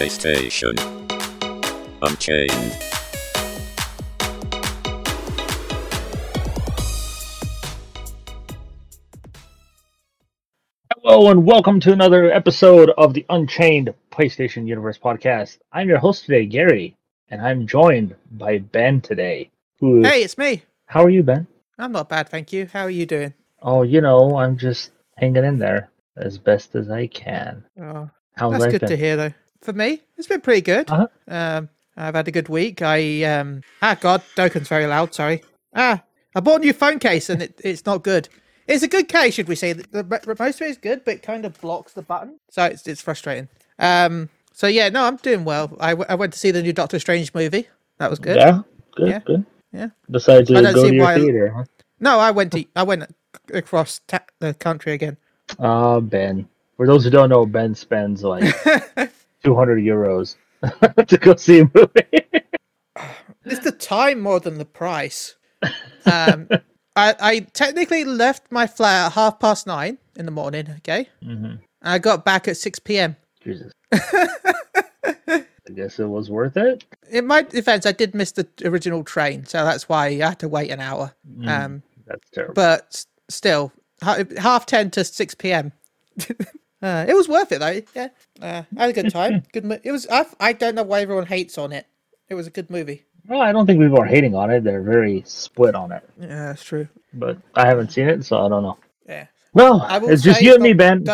[0.00, 0.72] PlayStation.
[2.00, 2.50] Unchained.
[10.94, 15.58] Hello and welcome to another episode of the Unchained PlayStation Universe podcast.
[15.70, 16.96] I'm your host today, Gary,
[17.28, 19.50] and I'm joined by Ben today.
[19.80, 20.02] Who?
[20.02, 20.62] Hey, it's me.
[20.86, 21.46] How are you, Ben?
[21.78, 22.70] I'm not bad, thank you.
[22.72, 23.34] How are you doing?
[23.60, 27.66] Oh, you know, I'm just hanging in there as best as I can.
[27.78, 28.88] Oh, How's that's life good been?
[28.88, 29.32] to hear, though.
[29.62, 30.90] For me, it's been pretty good.
[30.90, 31.06] Uh-huh.
[31.28, 32.80] Um, I've had a good week.
[32.82, 35.14] I um, ah, God, Dokken's very loud.
[35.14, 35.42] Sorry.
[35.74, 36.02] Ah,
[36.34, 38.28] I bought a new phone case and it, it's not good.
[38.66, 39.72] It's a good case, should we say?
[39.72, 42.64] The, the, most of it is good, but it kind of blocks the button, so
[42.64, 43.48] it's it's frustrating.
[43.78, 45.76] Um, so yeah, no, I'm doing well.
[45.80, 47.66] I, w- I went to see the new Doctor Strange movie.
[47.98, 48.36] That was good.
[48.36, 48.62] Yeah,
[48.94, 49.18] good, Yeah.
[49.20, 49.44] good.
[49.72, 49.88] Yeah.
[50.08, 51.64] I don't go see to your why- theater, huh?
[51.98, 53.04] No, I went to I went
[53.52, 55.16] across ta- the country again.
[55.58, 56.48] Ah, Ben.
[56.76, 58.54] For those who don't know, Ben spends like
[59.44, 60.36] 200 euros
[61.06, 62.42] to go see a movie.
[63.46, 65.34] It's the time more than the price.
[66.04, 66.48] Um,
[66.94, 70.68] I, I technically left my flat at half past nine in the morning.
[70.78, 73.16] Okay, hmm and I got back at six p.m.
[73.42, 73.72] Jesus.
[73.92, 76.84] I guess it was worth it.
[77.10, 80.48] In my defense, I did miss the original train, so that's why I had to
[80.48, 81.14] wait an hour.
[81.38, 82.54] Mm, Um, that's terrible.
[82.54, 85.72] but still, half ten to six p.m.
[86.82, 87.80] uh, it was worth it though.
[87.94, 88.08] Yeah,
[88.40, 89.42] uh, I had a good time.
[89.52, 89.64] Good.
[89.64, 90.06] Mo- it was.
[90.10, 91.86] I, I don't know why everyone hates on it.
[92.28, 93.04] It was a good movie.
[93.26, 94.64] Well, I don't think people are hating on it.
[94.64, 96.08] They're very split on it.
[96.18, 96.88] Yeah, that's true.
[97.12, 98.78] But I haven't seen it, so I don't know.
[99.06, 99.26] Yeah.
[99.52, 101.04] Well, it's just you and me, Ben.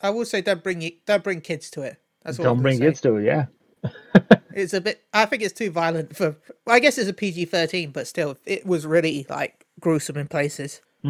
[0.00, 1.96] I will say, don't bring it- don't bring kids to it.
[2.22, 2.84] That's all Don't bring say.
[2.84, 3.46] kids to it, yeah.
[4.52, 5.02] It's a bit.
[5.12, 6.36] I think it's too violent for.
[6.66, 10.26] Well, I guess it's a PG thirteen, but still, it was really like gruesome in
[10.26, 10.80] places.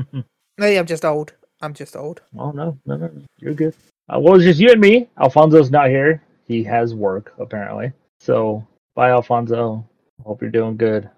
[0.59, 1.33] Maybe I'm just old.
[1.63, 2.21] I'm just old.
[2.39, 3.11] Oh no, no, no.
[3.39, 3.75] you're good.
[4.13, 5.09] Uh, well, it's just you and me.
[5.21, 6.23] Alfonso's not here.
[6.47, 7.93] He has work apparently.
[8.19, 9.87] So bye, Alfonso.
[10.25, 11.09] Hope you're doing good.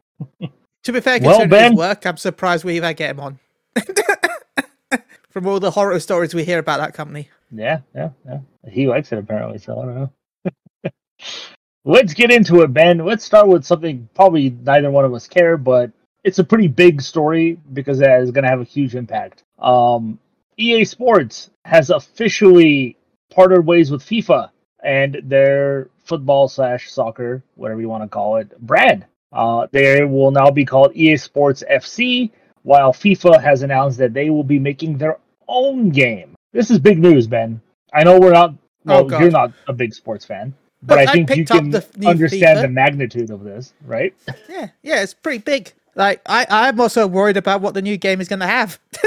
[0.85, 3.39] To be fair, Well, considering Ben- his work, I'm surprised we even get him on.
[5.31, 7.31] From all the horror stories we hear about that company.
[7.51, 8.41] Yeah, yeah, yeah.
[8.69, 10.91] He likes it apparently, so I don't know.
[11.85, 12.99] Let's get into it, Ben.
[12.99, 15.91] Let's start with something probably neither one of us care, but
[16.23, 19.43] it's a pretty big story because it is going to have a huge impact.
[19.59, 20.19] Um,
[20.59, 22.97] EA Sports has officially
[23.31, 24.51] parted ways with FIFA
[24.85, 29.07] and their football slash soccer, whatever you want to call it, brand.
[29.33, 32.31] Uh, they will now be called EA Sports FC,
[32.65, 35.19] while FIFA has announced that they will be making their
[35.49, 36.35] own game.
[36.53, 37.61] This is big news, Ben.
[37.95, 38.55] I know we're not.
[38.85, 41.71] Well, Oh, you're not a big sports fan, but Look, I I think you can
[41.71, 42.63] the understand FIFA.
[42.63, 44.13] the magnitude of this, right?
[44.49, 45.73] Yeah, yeah, it's pretty big.
[45.95, 48.81] Like I, I'm also worried about what the new game is going to have.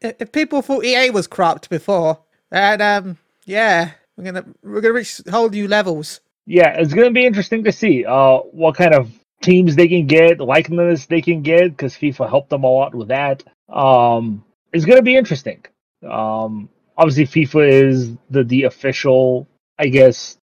[0.00, 5.20] if people thought EA was cropped before, and um, yeah, we're gonna we're gonna reach
[5.30, 6.20] whole new levels.
[6.46, 10.40] Yeah, it's to be interesting to see uh, what kind of teams they can get,
[10.40, 13.42] likeness they can get, because FIFA helped them a lot with that.
[13.68, 15.64] Um, it's to be interesting.
[16.08, 20.38] Um, obviously, FIFA is the the official, I guess,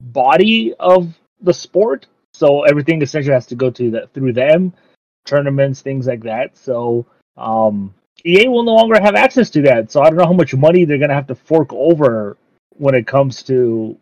[0.00, 4.72] body of the sport, so everything essentially has to go to the, through them,
[5.26, 6.56] tournaments, things like that.
[6.56, 7.06] So
[7.36, 7.94] um,
[8.24, 9.90] EA will no longer have access to that.
[9.90, 12.36] So I don't know how much money they're going to have to fork over
[12.76, 13.96] when it comes to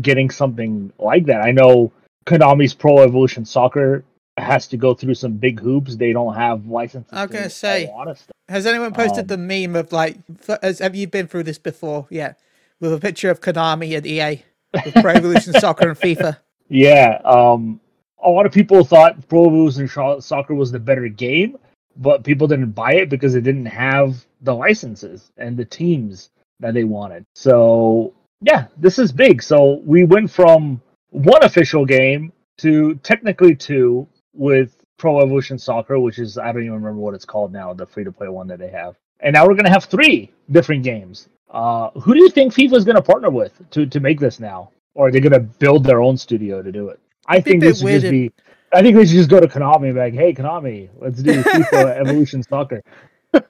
[0.00, 1.42] getting something like that.
[1.42, 1.92] I know
[2.26, 4.04] Konami's Pro Evolution Soccer
[4.36, 5.96] has to go through some big hoops.
[5.96, 7.12] They don't have licenses.
[7.12, 8.34] I was to say, a lot of stuff.
[8.48, 10.16] Has anyone posted Um, the meme of like?
[10.62, 12.06] Has, have you been through this before?
[12.10, 12.34] Yeah,
[12.80, 14.42] with a picture of Konami and EA,
[14.84, 16.38] with Pro Evolution Soccer and FIFA.
[16.70, 17.80] Yeah, um,
[18.24, 19.88] a lot of people thought Pro Evolution
[20.20, 21.56] Soccer was the better game,
[21.96, 26.30] but people didn't buy it because it didn't have the licenses and the teams
[26.60, 27.24] that they wanted.
[27.34, 29.42] So yeah, this is big.
[29.42, 30.80] So we went from
[31.10, 36.74] one official game to technically two with Pro Evolution Soccer, which is I don't even
[36.74, 38.96] remember what it's called now, the free to play one that they have.
[39.20, 41.28] And now we're gonna have three different games.
[41.50, 44.70] Uh, who do you think FIFA is gonna partner with to to make this now,
[44.94, 47.00] or are they gonna build their own studio to do it?
[47.28, 48.32] I think this should just be.
[48.72, 51.42] I think they should just go to Konami and be like, "Hey, Konami, let's do
[51.42, 52.82] FIFA Evolution Soccer."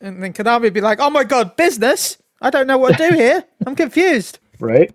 [0.00, 2.18] And then Konami would be like, "Oh my god, business!
[2.40, 3.44] I don't know what to do here.
[3.64, 4.92] I'm confused." Right?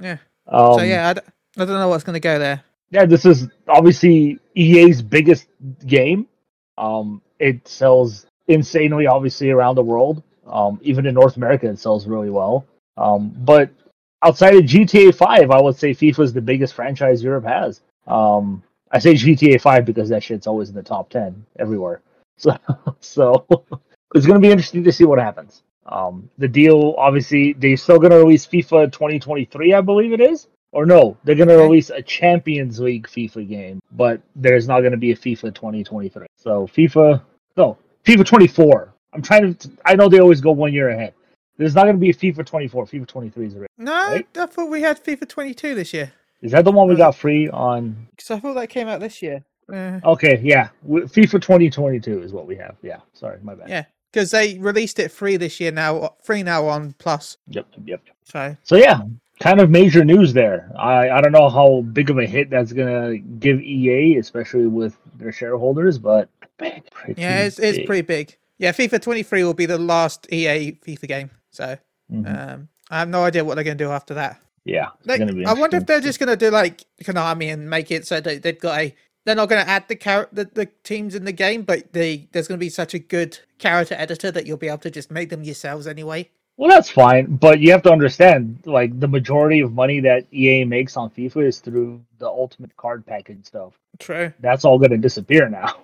[0.00, 0.16] Yeah.
[0.48, 1.20] Um, So yeah, I, d-
[1.58, 2.62] I don't know what's going to go there.
[2.90, 5.46] yeah, this is obviously EA's biggest
[5.86, 6.26] game.
[6.78, 10.22] Um, it sells insanely, obviously, around the world.
[10.46, 12.64] Um, even in North America, it sells really well.
[12.96, 13.70] Um, but
[14.22, 17.80] outside of GTA 5, I would say FIFA is the biggest franchise Europe has.
[18.06, 22.00] Um, I say GTA 5 because that shit's always in the top 10 everywhere.
[22.38, 22.56] So,
[23.00, 23.46] so
[24.14, 25.62] it's going to be interesting to see what happens.
[25.86, 30.48] Um, the deal, obviously, they're still going to release FIFA 2023, I believe it is.
[30.72, 34.92] Or no, they're going to release a Champions League FIFA game, but there's not going
[34.92, 36.26] to be a FIFA 2023.
[36.36, 37.22] So FIFA,
[37.56, 38.92] no, FIFA 24.
[39.12, 39.70] I'm trying to.
[39.84, 41.12] I know they always go one year ahead.
[41.56, 42.86] There's not going to be a FIFA 24.
[42.86, 43.68] FIFA 23 is already.
[43.78, 44.26] No, Right.
[44.36, 46.12] I thought we had FIFA 22 this year.
[46.40, 48.08] Is that the one we got free on?
[48.10, 49.44] Because I thought that came out this year.
[49.72, 52.76] Uh, Okay, yeah, FIFA 2022 is what we have.
[52.82, 53.68] Yeah, sorry, my bad.
[53.68, 57.36] yeah, because they released it free this year now, free now on Plus.
[57.48, 58.00] Yep, yep.
[58.24, 59.02] So So yeah,
[59.40, 60.70] kind of major news there.
[60.76, 64.96] I I don't know how big of a hit that's gonna give EA, especially with
[65.16, 66.28] their shareholders, but
[66.58, 66.82] pretty
[67.16, 67.86] yeah, it's it's big.
[67.86, 68.36] pretty big.
[68.58, 71.30] Yeah, FIFA 23 will be the last EA FIFA game.
[71.52, 71.76] So
[72.12, 72.52] Mhm.
[72.54, 74.40] um, I have no idea what they're going to do after that.
[74.64, 75.20] yeah, Like.
[75.20, 78.42] I wonder if they're just going to do like Konami and make it so that
[78.42, 78.94] they've got a.
[79.24, 82.26] They're not going to add the, char- the the teams in the game, but the
[82.32, 85.10] there's going to be such a good character editor that you'll be able to just
[85.12, 86.28] make them yourselves anyway.
[86.58, 90.64] Well, that's fine, but you have to understand, like the majority of money that EA
[90.64, 93.72] makes on FIFA is through the Ultimate Card Package stuff.
[93.98, 94.32] True.
[94.40, 95.74] That's all gonna disappear now.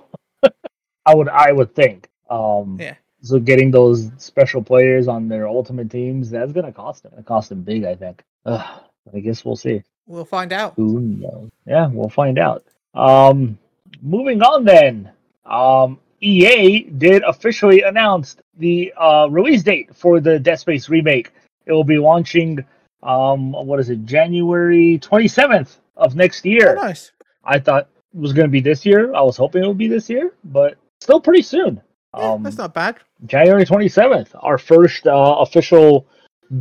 [1.07, 2.09] I would, I would think.
[2.29, 2.95] Um, Yeah.
[3.23, 7.13] So getting those special players on their ultimate teams, that's gonna cost them.
[7.19, 8.23] It cost them big, I think.
[8.47, 8.81] Ugh,
[9.15, 9.83] I guess we'll see.
[10.07, 10.75] We'll find out.
[10.77, 11.51] Who knows?
[11.67, 12.65] Yeah, we'll find out.
[12.95, 13.59] Um,
[14.03, 15.11] moving on then.
[15.45, 21.33] Um, EA did officially announce the uh, release date for the Dead Space remake.
[21.67, 22.65] It will be launching,
[23.03, 26.75] um, what is it, January 27th of next Oh, year.
[26.75, 27.13] nice.
[27.45, 29.15] I thought it was going to be this year.
[29.15, 31.81] I was hoping it would be this year, but still pretty soon.
[32.17, 32.97] Yeah, Um, that's not bad.
[33.27, 36.07] January 27th, our first uh, official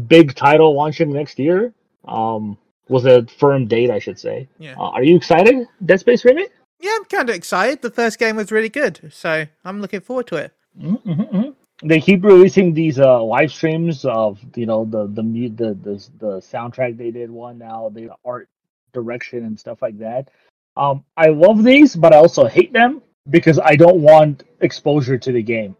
[0.07, 1.73] big title launching next year.
[2.05, 2.57] Um,
[2.89, 4.47] was a firm date, I should say.
[4.59, 4.75] Yeah.
[4.77, 6.51] Uh, are you excited, Dead Space remake?
[6.79, 7.81] Yeah, I'm kind of excited.
[7.81, 10.53] The first game was really good, so I'm looking forward to it.
[10.79, 11.87] Mm-hmm, mm-hmm.
[11.87, 16.31] They keep releasing these uh, live streams of you know the the the the, the
[16.39, 18.49] soundtrack they did one now the art
[18.93, 20.29] direction and stuff like that.
[20.75, 25.31] Um, I love these, but I also hate them because I don't want exposure to
[25.31, 25.75] the game.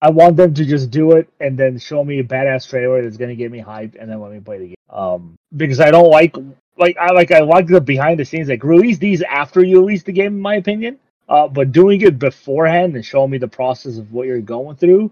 [0.00, 3.16] I want them to just do it and then show me a badass trailer that's
[3.16, 4.76] gonna get me hyped and then let me play the game.
[4.90, 6.36] Um, because I don't like
[6.76, 10.02] like I like I like the behind the scenes like release these after you release
[10.02, 10.98] the game in my opinion.
[11.28, 15.10] Uh, but doing it beforehand and showing me the process of what you're going through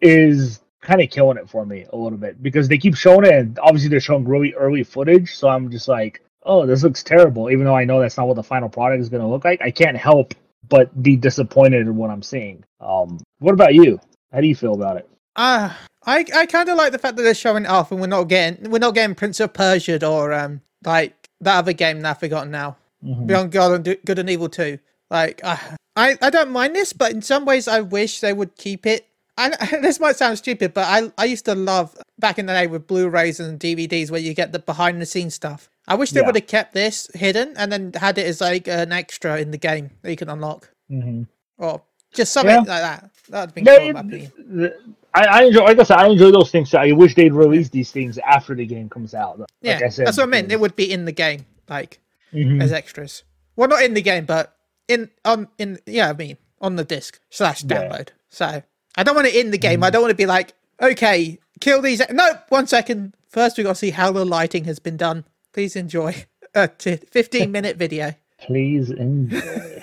[0.00, 3.32] is kind of killing it for me a little bit because they keep showing it
[3.32, 7.50] and obviously they're showing really early footage so i'm just like oh this looks terrible
[7.50, 9.60] even though i know that's not what the final product is going to look like
[9.60, 10.34] i can't help
[10.68, 14.00] but be disappointed in what i'm seeing um what about you
[14.32, 15.72] how do you feel about it Uh,
[16.04, 18.24] I I kind of like the fact that they're showing it off, and we're not
[18.24, 22.18] getting we're not getting Prince of Persia or um like that other game that I've
[22.20, 22.76] forgotten now.
[23.04, 23.26] Mhm.
[23.26, 24.78] Beyond God and Do- Good and Evil Two.
[25.10, 28.84] Like I I don't mind this, but in some ways I wish they would keep
[28.86, 29.06] it.
[29.72, 32.66] And this might sound stupid, but I I used to love back in the day
[32.66, 35.70] with Blu-rays and DVDs where you get the behind the scenes stuff.
[35.86, 36.26] I wish they Yeah.
[36.26, 39.56] would have kept this hidden and then had it as like an extra in the
[39.58, 41.26] game that you can unlock, Mhm.
[41.56, 41.82] or
[42.12, 42.58] just something Yeah.
[42.74, 43.10] like that.
[43.28, 44.32] That'd be Yeah, cool in my opinion.
[44.58, 44.76] the-
[45.14, 47.70] I, I enjoy like i said i enjoy those things So i wish they'd release
[47.70, 50.52] these things after the game comes out like Yeah, I said, that's what I meant.
[50.52, 51.98] It would be in the game, like
[52.34, 52.62] Mhm.
[52.62, 53.22] as extras.
[53.56, 54.54] Well, not in the game, but
[54.86, 57.62] in on in yeah, I mean on the disc slash.
[57.62, 57.72] Mm-hmm.
[57.92, 58.08] download.
[58.28, 58.62] So
[58.98, 59.84] I don't want to end the game.
[59.84, 62.02] I don't want to be like, okay, kill these.
[62.10, 63.14] No, one second.
[63.28, 65.24] First, we got to see how the lighting has been done.
[65.52, 68.14] Please enjoy a t- fifteen minute video.
[68.40, 69.82] please enjoy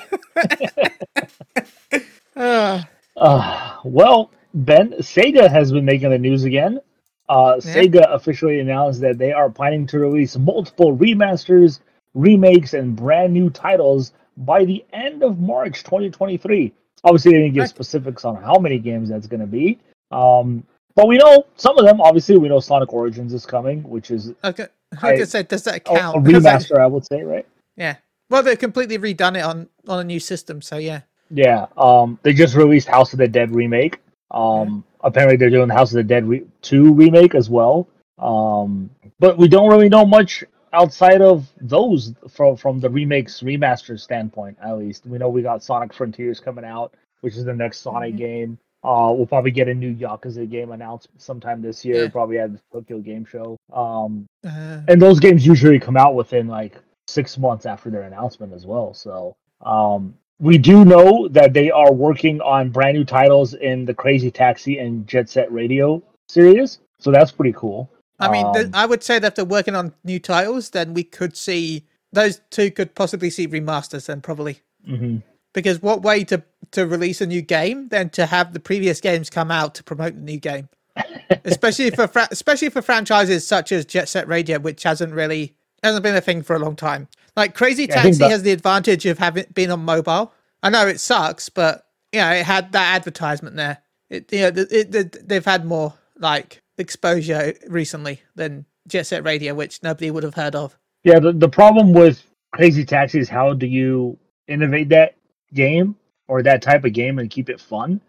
[2.36, 2.84] Uh,
[3.18, 6.82] Uh, well, Ben, Sega has been making the news again.
[7.30, 7.74] Uh, Yeah.
[7.76, 11.80] Sega officially announced that they are planning to release multiple remasters,
[12.14, 16.74] remakes, and brand new titles by the end of March 2023.
[17.06, 19.80] Obviously, they didn't give specifics on how many games that's going to be.
[20.12, 20.64] Um,
[20.96, 22.02] but we know some of them.
[22.02, 24.68] Obviously, we know Sonic Origins is coming, which is okay.
[25.02, 26.18] I I- say, does that count?
[26.18, 27.46] a that- remaster, I would say, right?
[27.78, 27.98] yeah.
[28.30, 31.02] Well, they've completely redone it on on a new system, so yeah.
[31.30, 34.00] Yeah, um, they just released House of the Dead remake.
[34.32, 37.88] Um, apparently they're doing House of the Dead re- two remake as well.
[38.18, 40.44] Um, but we don't really know much
[40.76, 44.58] outside of those from from the remakes remaster standpoint.
[44.64, 48.14] At least we know we got Sonic Frontiers coming out, which is the next Sonic
[48.14, 48.18] Mhm.
[48.18, 48.58] game.
[48.84, 52.04] Uh, we'll probably get a new Yakuza game announced sometime this year.
[52.04, 52.10] Yeah.
[52.10, 53.58] Probably at the Tokyo Game Show.
[53.74, 56.78] Um, Uh, and those games usually come out within like
[57.08, 58.94] six months after their announcement as well.
[58.94, 63.94] So um, we do know that they are working on brand new titles in the
[63.94, 66.80] Crazy Taxi and Jet Set Radio series.
[67.00, 67.90] So that's pretty cool.
[68.20, 70.94] I mean, th- Um, I would say that if they're working on new titles, then
[70.94, 74.06] we could see those two could possibly see remasters.
[74.06, 75.22] Then probably mhm.
[75.54, 76.42] because what way to
[76.72, 80.16] to release a new game than to have the previous games come out to promote
[80.16, 80.70] the new game?
[81.46, 85.54] especially for fra- especially for franchises such as Jet Set Radio, which hasn't really
[85.84, 87.08] hasn't been a thing for a long time.
[87.36, 90.32] Like Crazy Yeah, Taxi that- has the advantage of having been on mobile.
[90.64, 93.80] I know it sucks, but you know it had that advertisement there.
[94.10, 99.54] It you know it, th- they've had more like exposure recently than Jet Set Radio,
[99.54, 100.78] which nobody would have heard of.
[101.04, 104.18] Yeah, the, the problem with Crazy Taxi is how do you
[104.48, 105.16] innovate that
[105.54, 105.96] game
[106.28, 108.02] or that type of game and keep it fun?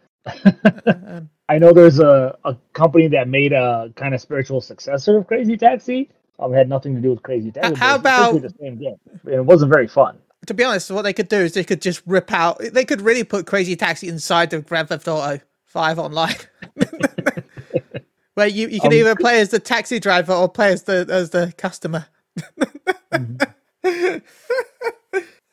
[0.45, 5.27] Um, I know there's a, a company that made a kind of spiritual successor of
[5.27, 6.11] Crazy Taxi.
[6.39, 7.75] Um, it had nothing to do with Crazy Taxi.
[7.77, 8.97] how about- the same game?
[9.27, 10.19] It wasn't very fun.
[10.47, 12.59] to be honest, what they could do is they could just rip out.
[12.73, 16.35] They could really put Crazy Taxi inside of Grand Theft Auto Five online,
[18.37, 21.07] where you, you can Um, either play as the taxi driver or play as the
[21.11, 22.07] as the customer.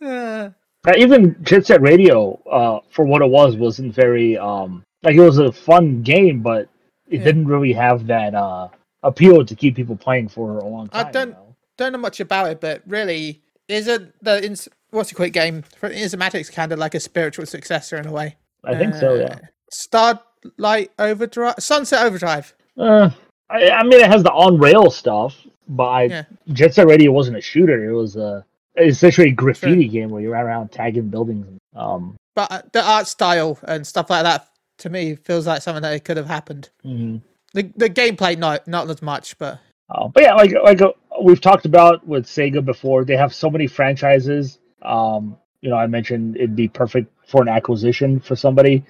[0.01, 0.49] Uh,
[0.85, 5.21] Uh, even Jet Set Radio, uh, for what it was, wasn't very um like it
[5.21, 6.67] was a fun game, but
[7.09, 7.23] it Yeah.
[7.23, 8.67] didn't really have that uh
[9.01, 11.11] appeal to keep people playing for a long I time.
[11.13, 15.15] don't- you don't know much about it, but really, is it the ins- what's a
[15.15, 18.35] quick game for Insomniac's kind of like a spiritual successor in a way?
[18.65, 19.15] I think so.
[19.15, 19.39] Uh, Yeah.
[19.71, 22.53] Starlight Overdrive, Sunset Overdrive.
[22.77, 23.09] Uh,
[23.49, 25.35] I, I mean, it has the on rail stuff,
[25.67, 26.23] but I, Yeah.
[26.53, 27.89] Jet Set Radio wasn't a shooter.
[27.89, 28.45] It was a
[28.77, 31.45] essentially a graffiti game where you ran around tagging buildings.
[31.75, 34.47] Um, But uh, the art style and stuff like that
[34.79, 36.69] to me feels like something that could have happened.
[36.85, 37.21] mhm.
[37.53, 41.41] The the gameplay not not as much, but Uh, but yeah, like like uh, we've
[41.41, 44.57] talked about with Sega before, they have so many franchises.
[44.81, 48.83] Um, you know, I mentioned it'd be perfect for an acquisition for somebody.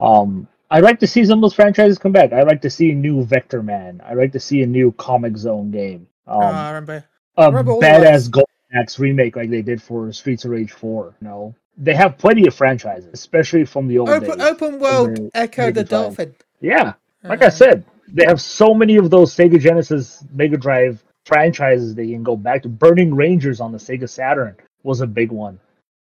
[0.00, 2.32] Um, I'd like to see some of those franchises come back.
[2.32, 4.00] I'd like to see a new Vectorman.
[4.04, 6.06] I'd like to see a new Comix Zone game.
[6.26, 7.04] Um, uh, I remember.
[7.36, 8.30] a remember badass.
[8.30, 11.16] Golden Axe remake like they did for Streets of Rage 4.
[11.20, 14.46] You know, they have plenty of franchises, especially from the old Open days.
[14.46, 15.82] open world the Echo the.
[15.82, 16.34] Dolphin.
[16.60, 16.92] Yeah,
[17.24, 21.94] like I Uh, said, they have so many of those Sega Genesis Mega Drive franchises
[21.94, 22.68] they can go back to.
[22.68, 25.58] Burning Rangers on the Sega Saturn was a big one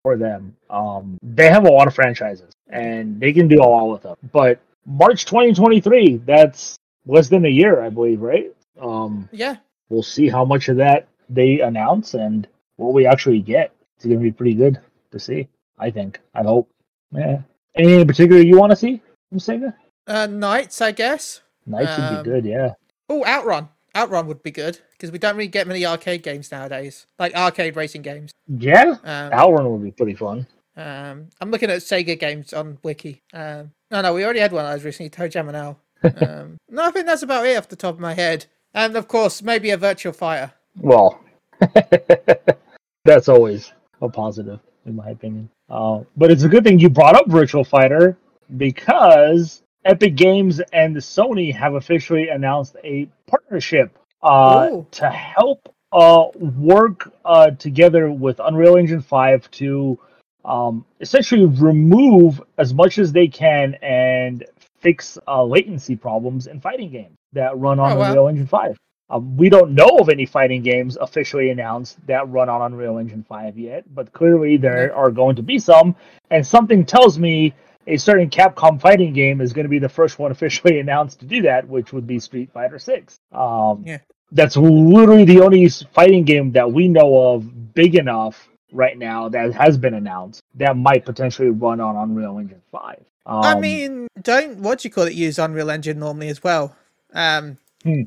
[0.09, 0.57] for them.
[0.71, 4.17] Um, they have a lot of franchises, and they can do a lot with them.
[4.33, 8.51] But March 2023, that's less than a year, I believe, right?
[8.81, 9.57] Um, Yeah,
[9.91, 13.73] we'll see how much of that they announce and what we actually get.
[13.97, 15.49] It's going to be pretty good to see,
[15.79, 16.21] I think.
[16.35, 16.71] I hope.
[17.13, 17.43] Yeah.
[17.75, 19.75] Anything in particular you want to see from Sega?
[20.07, 21.43] uh, NiGHTS, I guess.
[21.69, 22.73] NiGHTS would Um, be good, yeah.
[23.11, 23.69] Oh, Outrun.
[23.99, 27.75] Outrun would be good because we don't really get many arcade games nowadays, like arcade
[27.75, 28.31] racing games.
[28.47, 30.47] Yeah, Um, Outrun would be pretty fun.
[30.77, 33.23] Um, I'm looking at Sega games on Wiki.
[33.35, 35.79] Um, no, no, we already had one of those recently, ToeJam and Earl.
[36.29, 38.47] Um, no, I think that's about it off the top of my head.
[38.73, 40.53] And of course, maybe a Virtual Fighter.
[40.81, 41.21] Well,
[43.05, 45.51] that's always a positive, in my opinion.
[45.69, 48.17] Uh, but it's a good thing you brought up Virtual Fighter
[48.57, 57.11] because Epic Games and Sony have officially announced a partnership uh, to help uh, work
[57.25, 59.99] uh, together with Unreal Engine 5 to
[60.45, 64.45] um, essentially remove as much as they can and
[64.81, 68.09] fix uh, latency problems in fighting games that run on Oh, wow.
[68.11, 68.77] Unreal Engine 5.
[69.09, 73.25] Um, we don't know of any fighting games officially announced that run on Unreal Engine
[73.27, 75.97] 5 yet, but clearly there are going to be some,
[76.31, 77.55] and something tells me
[77.89, 81.27] a certain Capcom fighting game is going to be the first one officially announced to
[81.27, 83.19] do that, which would be Street Fighter 6.
[83.33, 83.99] Um, Yeah.
[84.31, 89.55] That's literally the only fighting game that we know of big enough right now that
[89.55, 92.99] has been announced that might potentially run on Unreal Engine 5.
[93.25, 95.15] Um, I mean, don't what do you call it?
[95.15, 96.77] Use Unreal Engine normally as well.
[97.15, 98.03] Um, Hmm.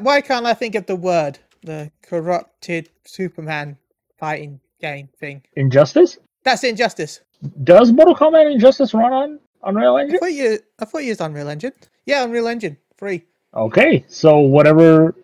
[0.00, 1.38] why can't I think of the word?
[1.62, 3.76] The corrupted Superman
[4.18, 5.42] fighting game thing.
[5.56, 6.18] Injustice?
[6.44, 7.20] That's Injustice.
[7.64, 10.18] Does Mortal Kombat Injustice run on Unreal I Engine?
[10.18, 10.58] thought you.
[10.78, 11.72] I thought you used Unreal Engine.
[12.06, 13.24] Yeah, Unreal Engine free.
[13.54, 15.14] Okay, so whatever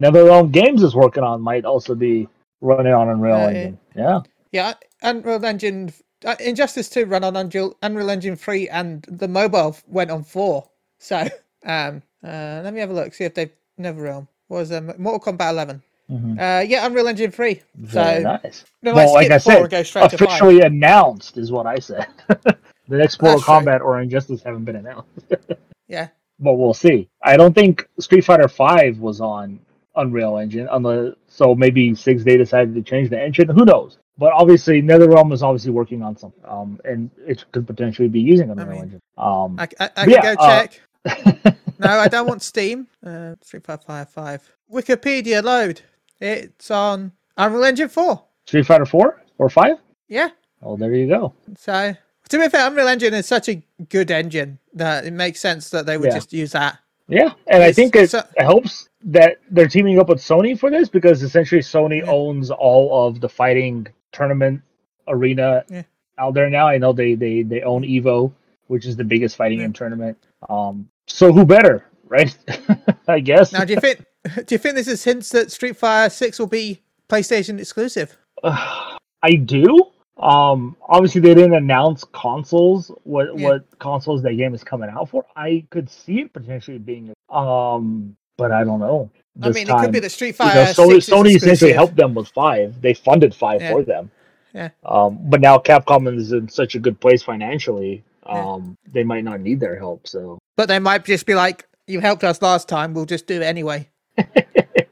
[0.00, 2.28] NetherRealm Games is working on might also be
[2.60, 3.78] running on Unreal Uh, Engine.
[3.96, 4.20] Yeah.
[4.52, 5.92] Yeah, Unreal Engine.
[6.24, 10.68] Uh, Injustice 2 run on Unreal, Unreal Engine 3 and the mobile went on 4.
[10.98, 11.16] So,
[11.64, 14.26] um, uh, let me have a look, see if they've NetherRealm.
[14.48, 15.80] What was um, Mortal Kombat 11?
[16.10, 16.38] Mhm.
[16.38, 17.60] Uh, yeah, Unreal Engine 3.
[17.74, 18.64] Very so, nice.
[18.82, 20.14] might Well, like I said, and go straight 5.
[20.14, 22.06] officially announced is what I said.
[22.28, 22.56] the
[22.88, 23.40] next Mortal.
[23.40, 25.34] Kombat or Injustice haven't been announced,
[25.88, 26.08] Yeah.
[26.40, 27.08] but we'll see.
[27.22, 29.60] I don't think Street Fighter Five was on
[29.96, 33.48] Unreal Engine, unless so maybe Six Day decided to change the engine.
[33.48, 33.98] Who knows?
[34.16, 38.50] But obviously, NetherRealm is obviously working on something, um, and it could potentially be using
[38.50, 39.00] Unreal mean, Engine.
[39.16, 40.80] Um, I, I, I can yeah, go uh, check.
[41.78, 42.88] no, I don't want Steam.
[43.04, 44.56] Uh, 3555.
[44.72, 45.82] Wikipedia load.
[46.20, 48.22] It's on Unreal Engine 4.
[48.46, 49.76] Street Fighter Four or Five?
[50.08, 50.30] Yeah.
[50.62, 51.34] Oh, there you go.
[51.56, 51.94] So,
[52.28, 55.86] to be fair, Unreal Engine is such a good engine that it makes sense that
[55.86, 56.14] they would Yeah.
[56.14, 56.78] just use that.
[57.08, 60.88] Yeah, and I think it so- helps that they're teaming up with Sony for this
[60.88, 62.10] because essentially Sony Yeah.
[62.10, 64.60] owns all of the fighting tournament
[65.06, 65.82] arena Yeah.
[66.18, 66.68] out there now.
[66.68, 68.32] I know they they they own Evo,
[68.66, 70.18] which is the biggest fighting game tournament.
[70.50, 72.36] Um, so who better, right?
[73.08, 73.52] I guess.
[73.52, 74.04] Now, do you think
[74.46, 78.16] do you think this is hints that Street Fighter Six will be PlayStation exclusive?
[78.44, 79.86] I do.
[80.18, 82.90] Um, obviously they didn't announce consoles.
[83.04, 83.48] What Yeah.
[83.48, 85.24] what consoles that game is coming out for?
[85.36, 87.12] I could see it potentially being.
[87.30, 89.10] Um, but I don't know.
[89.40, 91.94] I mean, it could be the that Street Fighter Sony, Six is Sony essentially helped
[91.94, 92.80] them with five.
[92.80, 93.70] They funded five Yeah.
[93.70, 94.10] for them.
[94.52, 94.70] Yeah.
[94.84, 98.02] Um, but now Capcom is in such a good place financially.
[98.26, 98.44] Yeah.
[98.44, 100.06] Um, they might not need their help.
[100.08, 102.92] So but they might just be like, "You helped us last time.
[102.92, 103.88] We'll just do it anyway."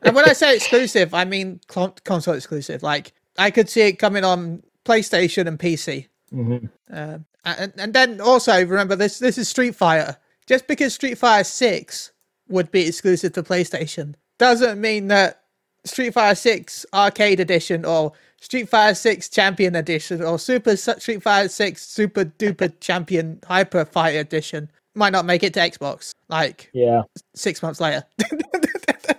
[0.03, 2.83] And when I say exclusive, I mean con- console exclusive.
[2.83, 6.09] Like I could see it coming on PlayStation and PC.
[6.33, 6.71] mhm.
[6.91, 10.17] Um, and, and then also remember this: this is Street Fighter.
[10.47, 12.13] Just because Street Fighter Six
[12.49, 15.43] would be exclusive to PlayStation doesn't mean that
[15.85, 21.49] Street Fighter Six Arcade Edition or Street Fighter Six Champion Edition or Super Street Fighter
[21.49, 26.13] Six Super Duper Champion Hyper Fighter Edition might not make it to Xbox.
[26.29, 27.03] Like yeah,
[27.35, 28.05] six months later.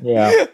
[0.08, 0.46] yeah,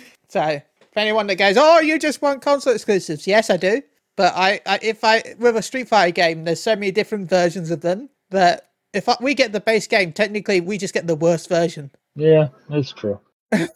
[0.28, 3.82] So, if anyone that goes, "Oh, you just want console exclusives," yes, I do.
[4.16, 7.70] But I, I if I with a Street Fighter game, there's so many different versions
[7.70, 11.14] of them that if I, we get the base game, technically we just get the
[11.14, 11.90] worst version.
[12.14, 12.48] yeah.
[12.68, 13.20] That's true.
[13.50, 13.70] but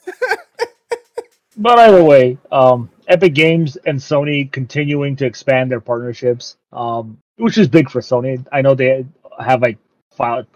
[1.78, 7.69] either way, um, Epic Games and Sony continuing to expand their partnerships, um, which is
[7.69, 8.45] big for Sony.
[8.52, 9.07] I know they
[9.40, 9.78] have like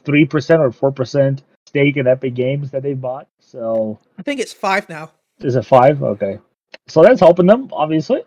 [0.04, 3.28] three percent or four percent stake in Epic Games that they bought.
[3.46, 5.12] So I think it's five now.
[5.38, 6.02] Is it five?
[6.02, 6.38] Okay.
[6.88, 8.22] So that's helping them, obviously.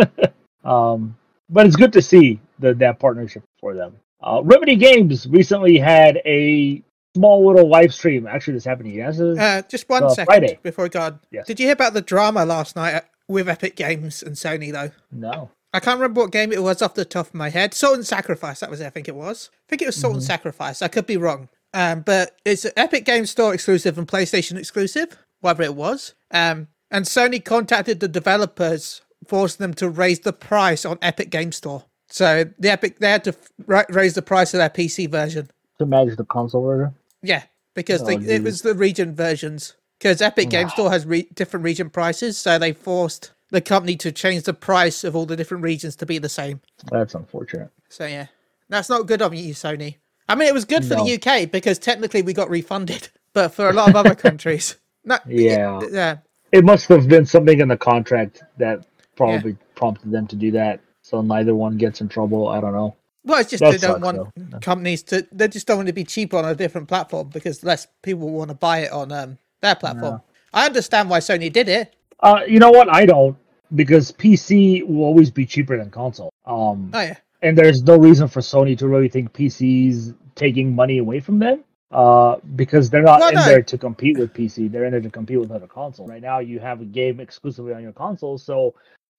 [0.64, 1.16] um,
[1.48, 3.94] but it's good to see the, that partnership for them.
[4.20, 6.82] Uh, Remedy Games recently had a
[7.14, 8.26] small little live stream.
[8.26, 9.40] Actually, this happened yesterday.
[9.40, 10.58] Uh, just one Uh, second Friday.
[10.62, 11.20] before we go on.
[11.30, 11.46] Yes.
[11.46, 14.90] Did you hear about the drama last night with Epic Games and Sony though?
[15.12, 15.50] no.
[15.74, 17.74] I can't remember what game it was off the top of my head.
[17.74, 19.50] Salt and Sacrifice, that was it, I think it was.
[19.52, 20.80] I think it was Salt and Sacrifice.
[20.80, 21.50] I could be wrong.
[21.74, 26.14] Um, but it's an Epic Games Store exclusive and PlayStation exclusive, whatever it was.
[26.30, 31.56] Um, and Sony contacted the developers, forcing them to raise the price on Epic Games
[31.56, 31.84] Store.
[32.08, 35.50] So the Epic they had to ra- raise the price of their PC version.
[35.78, 36.94] To match the console version.
[37.22, 37.42] Yeah,
[37.74, 39.74] because Oh, they, it was the region versions.
[39.98, 44.12] Because Epic Games Store has re- different region prices, so they forced the company to
[44.12, 46.60] change the price of all the different regions to be the same.
[46.90, 47.70] That's unfortunate.
[47.88, 48.26] So yeah,
[48.68, 49.96] that's not good of you, Sony.
[50.28, 51.04] I mean, it was good for No.
[51.04, 55.18] the UK because technically we got refunded, but for a lot of other countries, no,
[55.26, 55.80] Yeah.
[55.90, 56.16] yeah,
[56.52, 58.84] It must have been something in the contract that
[59.16, 60.80] probably prompted them to do that.
[61.02, 62.48] So neither one gets in trouble.
[62.48, 62.94] I don't know.
[63.24, 64.58] Well, it's just That they don't sucks, want though.
[64.60, 65.26] companies to.
[65.32, 68.48] They just don't want to be cheaper on a different platform because less people want
[68.50, 70.20] to buy it on um, their platform.
[70.52, 71.94] I understand why Sony did it.
[72.20, 72.88] Uh, you know what?
[72.94, 73.36] I don't
[73.74, 76.30] because PC will always be cheaper than console.
[76.46, 80.98] Um, Oh yeah, and there's no reason for Sony to really think PC's taking money
[80.98, 81.64] away from them.
[81.90, 83.44] Uh, because they're not in no.
[83.46, 84.70] there to compete with PC.
[84.70, 86.10] They're in there to compete with other consoles.
[86.10, 88.74] Right now, you have a game exclusively on your console, so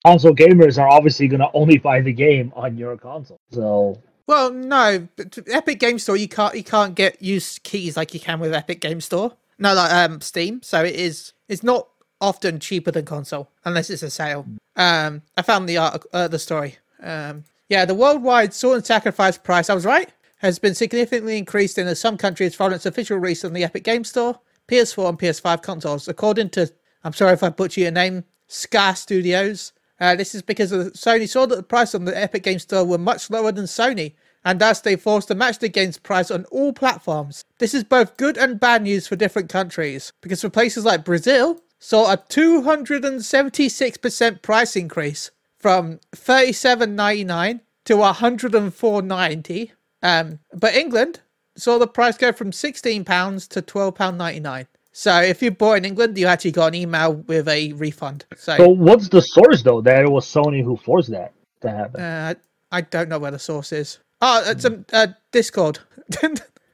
[0.06, 3.38] console gamers are obviously going to only buy the game on your console.
[3.50, 8.14] So Well, no, but Epic Game Store you can't you can't get use keys like
[8.14, 9.32] you can with Epic Game Store.
[9.58, 10.62] No, like um Steam.
[10.62, 11.88] So it is it's not
[12.20, 14.46] often cheaper than console unless it's a sale.
[14.76, 16.76] Um, I found the article, uh, the story.
[17.02, 19.70] Um, yeah, the worldwide Salt and Sacrifice price.
[19.70, 20.10] I was right.
[20.38, 24.02] Has been significantly increased in some countries following its official release on the Epic Game
[24.02, 26.68] Store, PS4 and PS5 consoles, according to.
[27.04, 29.72] I'm sorry if I butcher your name, Ska Studios.
[30.00, 32.98] Uh, this is because Sony saw that the price on the Epic Game Store were
[32.98, 36.72] much lower than Sony, and thus they forced to match the game's price on all
[36.72, 37.44] platforms.
[37.58, 41.60] This is both good and bad news for different countries, because for places like Brazil,
[41.78, 45.30] saw a 276% price increase
[45.60, 49.70] from 37.99 to 104.90.
[50.02, 51.20] Um, but England
[51.56, 54.66] saw the price go from 16 pounds to 12 pound 99.
[54.92, 58.24] So if you bought in England, you actually got an email with a refund.
[58.36, 62.00] So, So what's the source though that it was Sony who forced that to happen?
[62.00, 62.34] uh,
[62.72, 63.98] I don't know where the source is.
[64.20, 65.78] Oh, it's a uh, Discord.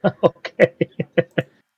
[0.23, 0.73] okay.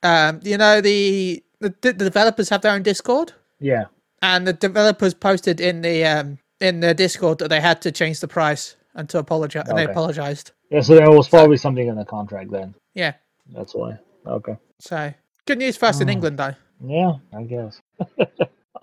[0.02, 3.84] um, you know the, the the developers have their own Discord, yeah.
[4.22, 8.20] and the developers posted in the um in the Discord that they had to change
[8.20, 9.64] the price and to apologize.
[9.68, 10.52] And they apologized.
[10.70, 12.74] Yeah, so there was probably something in the contract then.
[12.94, 13.14] Yeah.
[13.52, 13.98] That's why.
[14.26, 14.56] Okay.
[14.78, 15.12] So
[15.46, 16.54] good news for us in England, though.
[16.84, 17.80] Yeah, I guess.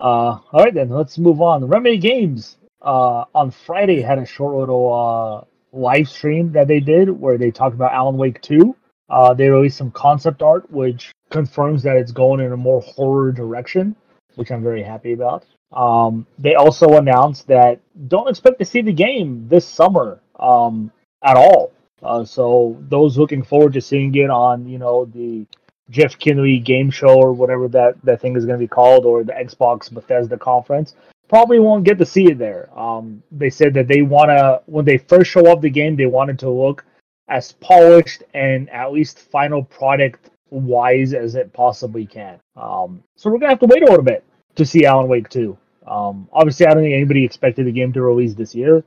[0.00, 1.64] all right then, let's move on.
[1.64, 7.08] Remedy Games uh on Friday had a short little uh live stream that they did
[7.08, 8.74] where they talked about Alan Wake 2.
[9.10, 13.32] Uh, they released some concept art, which confirms that it's going in a more horror
[13.32, 13.96] direction,
[14.34, 15.46] which I'm very happy about.
[15.72, 20.90] Um, they also announced that don't expect to see the game this summer um,
[21.22, 21.72] at all.
[22.02, 25.44] Uh, so those looking forward to seeing it on, you know, the
[25.90, 29.24] Geoff Keighley game show or whatever that, that thing is going to be called, or
[29.24, 30.94] the Xbox Bethesda conference,
[31.28, 32.68] probably won't get to see it there.
[32.78, 36.06] Um, they said that they want to, when they first show up the game, they
[36.06, 36.84] wanted it to look
[37.28, 42.38] as polished and at least final product wise as it possibly can.
[42.56, 44.24] Um, so we're gonna have to wait a little bit
[44.58, 45.56] to see Alan Wake 2.
[45.86, 48.84] Um, obviously, I don't think anybody expected the game to release this year,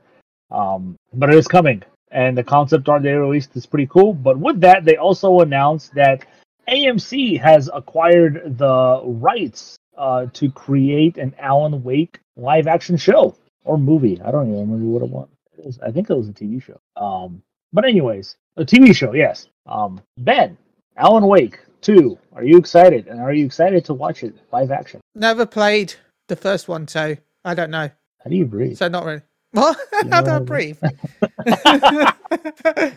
[0.50, 1.82] um, but it is coming,
[2.12, 4.12] and the concept art they released is pretty cool.
[4.12, 6.24] But with that, they also announced that
[6.68, 13.76] AMC has acquired the rights uh, to create an Alan Wake live action show or
[13.76, 14.20] movie.
[14.22, 15.28] I don't even remember what it was.
[15.58, 16.80] It was I think it was a TV show.
[16.96, 19.48] Um, but anyways, a TV show, yes.
[19.66, 20.56] Um, ben,
[20.96, 22.18] Alan Wake 2.
[22.34, 23.08] Are you excited?
[23.08, 25.00] And are you excited to watch it live action?
[25.14, 25.94] Never played
[26.28, 27.90] the first one, so I don't know.
[28.22, 28.78] How do you breathe?
[28.78, 29.22] So not really.
[29.50, 29.78] What?
[30.10, 30.78] How do I breathe?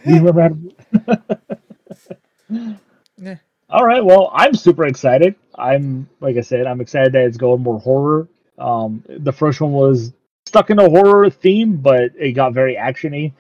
[0.06, 0.72] You remember
[1.10, 2.80] to...
[3.18, 3.38] Yeah.
[3.70, 4.04] All right.
[4.04, 5.36] Well, I'm super excited.
[5.56, 8.28] I'm like I said, I'm excited that it's going more horror.
[8.58, 10.14] Um, the first one was
[10.46, 13.34] stuck in a horror theme, but it got very actiony,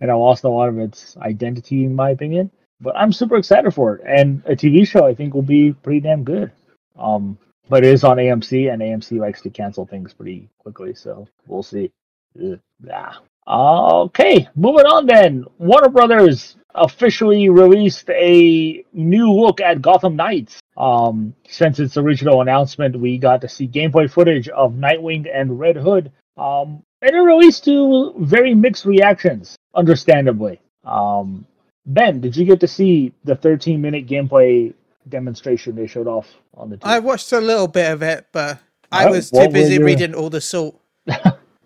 [0.00, 2.50] and I lost a lot of its identity, in my opinion.
[2.80, 6.00] But I'm super excited for it, and a TV show I think will be pretty
[6.00, 6.50] damn good.
[6.98, 7.38] Um,
[7.68, 11.62] but it is on AMC, and AMC likes to cancel things pretty quickly, so we'll
[11.62, 11.92] see.
[12.34, 13.14] Yeah.
[13.46, 15.44] Okay, moving on then.
[15.58, 20.60] Warner Brothers officially released a new look at Gotham Knights.
[20.76, 25.76] Um, since its original announcement, we got to see gameplay footage of Nightwing and Red
[25.76, 26.12] Hood.
[26.36, 30.60] Um, and it released to very mixed reactions, understandably.
[30.84, 31.46] Um,
[31.94, 34.72] ben, did you get to see the 13 minute gameplay
[35.08, 36.82] demonstration they showed off on the TV?
[36.84, 38.58] I watched a little bit of it, but
[38.92, 40.80] I was too busy your- reading all the salt.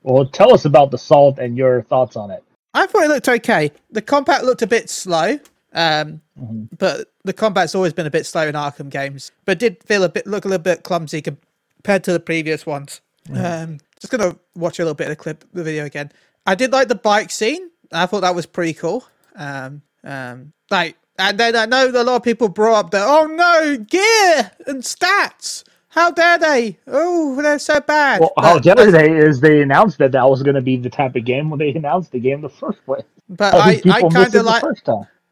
[0.07, 2.45] Well, tell us about the salt and your thoughts on it.
[2.75, 3.73] I thought it looked okay.
[3.91, 5.39] The combat looked a bit slow,
[5.73, 6.69] um, Mhm.
[6.77, 9.33] but the combat's always been a bit slow in Arkham games.
[9.47, 13.01] But did feel a bit look a little bit clumsy compared to the previous ones.
[13.35, 16.13] Um, just gonna watch a little bit of the clip, the video again.
[16.45, 17.71] I did like the bike scene.
[17.91, 19.07] I thought that was pretty cool.
[19.37, 23.27] Um, um, like, and then I know a lot of people brought up that, oh
[23.27, 25.65] no gear and stats.
[25.89, 26.79] How dare they?
[26.89, 28.21] Oh, they're so bad.
[28.21, 31.15] Well, how dare they is they announced that that was going to be the type
[31.15, 33.05] of game when they announced the game in the first place.
[33.29, 34.65] But I I, kind of like.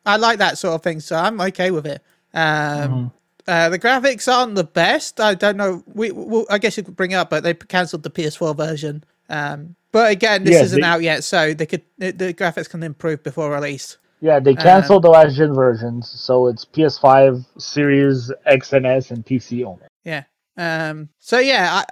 [0.06, 2.02] I like that sort of thing, so I'm okay with it.
[2.35, 2.42] Um,
[2.90, 3.06] Mm-hmm.
[3.48, 5.20] uh, the graphics aren't the best.
[5.20, 5.82] I don't know.
[5.94, 9.04] We, we I guess you could bring it up, but they cancelled the PS4 version.
[9.28, 12.68] Um, but again, this Yeah, isn't they- out yet, so they could the, the graphics
[12.70, 13.98] can improve before release.
[14.22, 19.26] Yeah, they canceled the last gen versions, so it's PS5, Series X and S, and
[19.26, 19.82] PC only.
[20.04, 20.22] Yeah.
[20.56, 21.08] Um.
[21.18, 21.82] So yeah,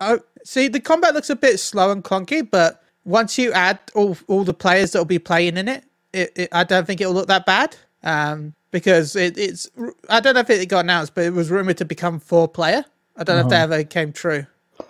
[0.00, 3.78] I, I see the combat looks a bit slow and clunky, but once you add
[3.94, 7.00] all all the players that will be playing in it, it, it I don't think
[7.00, 7.76] it'll look that bad.
[8.02, 8.54] Um.
[8.70, 9.70] Because it, it's
[10.10, 12.84] I don't know if it got announced, but it was rumored to become four player.
[13.16, 14.46] I don't know if that ever came true.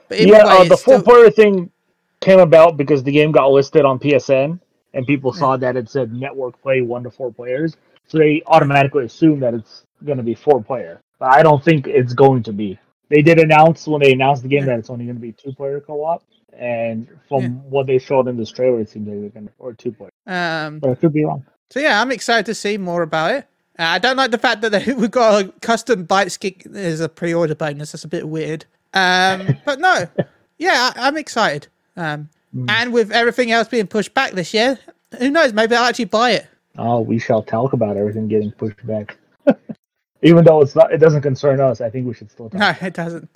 [0.08, 1.70] But yeah, way, uh, the four still- player thing
[2.20, 4.58] came about because the game got listed on PSN,
[4.94, 9.04] and people saw that it said network play one to four players, so they automatically
[9.04, 11.00] assume that it's going to be four player.
[11.18, 12.78] But I don't think it's going to be.
[13.10, 15.52] They did announce when they announced the game that it's only going to be two
[15.52, 16.22] player co op,
[16.52, 17.48] and from Yeah.
[17.48, 20.10] what they showed in this trailer, it seems like they're going to or two player.
[20.26, 20.78] um.
[20.78, 21.44] But I could be wrong.
[21.70, 23.46] So yeah, I'm excited to see more about it.
[23.78, 27.00] Uh, I don't like the fact that they, we've got a custom bite skick as
[27.00, 27.92] a pre-order bonus.
[27.92, 28.64] That's a bit weird.
[28.94, 30.06] Um, but no,
[30.58, 31.68] yeah, I, I'm excited.
[31.96, 32.28] Um,
[32.68, 34.78] and with everything else being pushed back this year,
[35.18, 35.52] who knows?
[35.52, 36.46] Maybe I'll actually buy it.
[36.76, 39.16] Oh, we shall talk about everything getting pushed back.
[40.22, 41.80] Even though it's not, it doesn't concern us.
[41.80, 42.60] I think we should still talk.
[42.60, 43.28] No, it doesn't.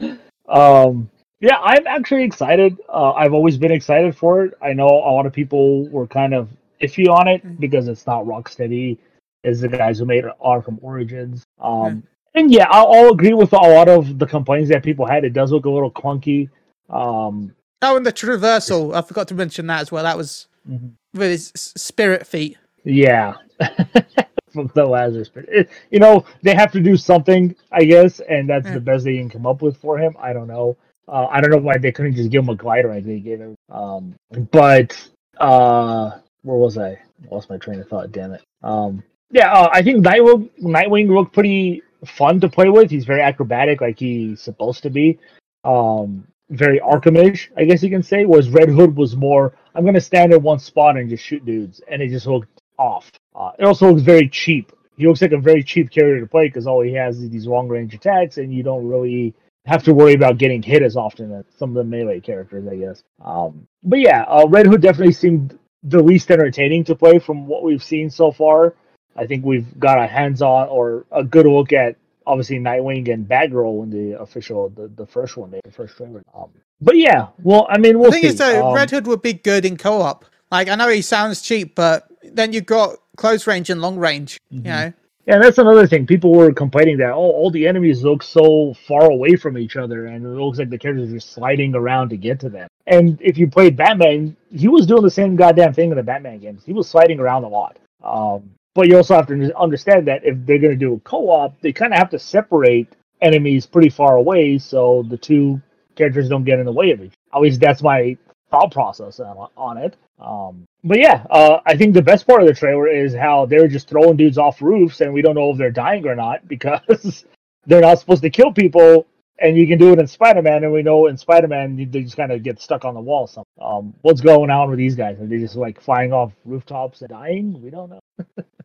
[0.48, 2.78] Um, yeah, I'm actually excited.
[2.88, 4.54] Uh, I've always been excited for it.
[4.62, 6.48] I know a lot of people were kind of
[6.80, 8.98] iffy on it because it's not Rocksteady.
[9.42, 11.42] Is the guys who made Arkham Origins.
[11.60, 15.24] Um, and yeah, I'll, I'll agree with a lot of the complaints that people had.
[15.24, 16.48] It does look a little clunky.
[16.90, 18.94] Um, Oh, and the traversal.
[18.94, 20.02] I forgot to mention that as well.
[20.04, 20.92] That was Mhm.
[21.14, 22.56] with his spirit feet.
[22.84, 23.34] yeah,
[24.52, 25.44] from the Lazarus Pit.
[25.48, 28.74] It- you know, they have to do something, I guess, and that's Yeah.
[28.74, 30.16] the best they can come up with for him.
[30.20, 30.76] I don't know.
[31.08, 33.38] Uh, I don't know why they couldn't just give him a glider like they gave
[33.40, 33.54] him.
[33.70, 34.14] Um,
[34.50, 35.08] but
[35.38, 36.90] uh, where was I?
[36.90, 36.98] I
[37.30, 38.10] lost my train of thought.
[38.12, 38.42] Damn it.
[38.62, 42.90] Um, yeah, uh, I think Nightwing, Nightwing looked pretty fun to play with.
[42.90, 45.18] He's very acrobatic, like he's supposed to be.
[45.64, 48.24] Um, very Arkhamish, I guess you can say.
[48.24, 51.80] Whereas Red Hood was more, I'm gonna stand in one spot and just shoot dudes,
[51.88, 53.10] and it just looked off.
[53.34, 56.48] Uh, it also looks very cheap he looks like a very cheap character to play
[56.48, 59.34] because all he has is these long range attacks, and you don't really
[59.66, 62.76] have to worry about getting hit as often as some of the melee characters, I
[62.76, 63.02] guess.
[63.24, 67.62] Um, but yeah, uh, Red Hood definitely seemed the least entertaining to play from what
[67.62, 68.74] we've seen so far.
[69.16, 73.26] I think we've got a hands on or a good look at obviously Nightwing and
[73.26, 76.22] Batgirl in the official the, the first one, the first trailer.
[76.34, 78.28] Um, but yeah, well, I mean, we'll the thing see.
[78.28, 80.24] is, though, Um, Red Hood would be good in co-op.
[80.50, 84.38] Like, I know he sounds cheap, but then you've got close range and long range.
[84.50, 84.64] You Mhm.
[84.64, 84.92] know,
[85.26, 86.06] Yeah, that's another thing.
[86.06, 90.06] People were complaining that oh, all the enemies look so far away from each other,
[90.06, 92.68] and it looks like the characters are sliding around to get to them.
[92.86, 96.38] And if you played Batman, he was doing the same goddamn thing in the Batman
[96.38, 96.62] games.
[96.64, 97.76] He was sliding around a lot.
[98.04, 101.58] Um, but you also have to understand that if they're going to do a co-op,
[101.62, 105.60] they kind of have to separate enemies pretty far away, so the two
[105.96, 107.14] characters don't get in the way of each.
[107.34, 108.16] At least that's my
[108.50, 109.96] thought process on, it.
[110.20, 113.66] Um, but yeah, uh, I think the best part of the trailer is how they're
[113.66, 117.24] just throwing dudes off roofs, and we don't know if they're dying or not because
[117.66, 119.06] they're not supposed to kill people.
[119.38, 122.02] And you can do it in Spider Man, and we know in Spider Man they
[122.02, 123.26] just kind of get stuck on the wall.
[123.26, 125.20] So, um, what's going on with these guys?
[125.20, 127.60] Are they just like flying off rooftops and dying?
[127.62, 128.44] We don't know.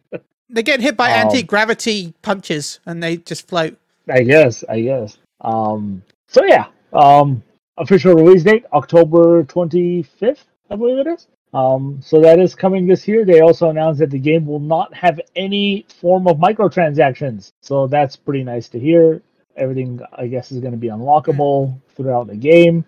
[0.51, 3.77] they get hit by Um, anti-gravity punches and they just float.
[4.09, 4.63] I guess.
[4.67, 5.17] I guess.
[5.41, 6.67] Um, so yeah.
[6.93, 7.43] Um,
[7.77, 11.27] official release date October twenty fifth, I believe it is.
[11.53, 13.25] Um, so that is coming this year.
[13.25, 17.51] They also announced that the game will not have any form of microtransactions.
[17.61, 19.21] So that's pretty nice to hear.
[19.57, 22.85] Everything, I guess, is going to be unlockable throughout the game.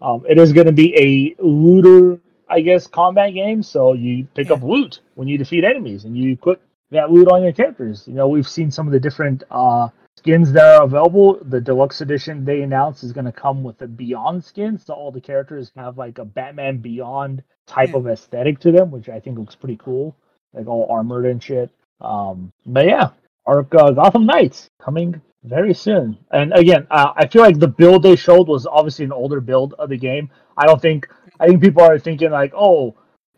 [0.00, 3.64] Um, it is going to be a looter, I guess, combat game.
[3.64, 6.60] So you pick up loot when you defeat enemies, and you put
[6.94, 8.04] that loot on your characters.
[8.06, 11.38] You know, we've seen some of the different uh, skins that are available.
[11.44, 15.12] The deluxe edition they announced is going to come with the Beyond skin, so all
[15.12, 17.96] the characters have like a Batman Beyond type Yeah.
[17.98, 20.16] of aesthetic to them, which I think looks pretty cool,
[20.52, 21.70] like all armored and shit.
[22.00, 23.10] Um, but yeah,
[23.46, 26.16] Arc uh, Gotham Knights coming very soon.
[26.30, 29.74] And again, uh, I feel like the build they showed was obviously an older build
[29.74, 30.30] of the game.
[30.56, 31.08] I don't think
[31.40, 32.94] I think people are thinking like, oh,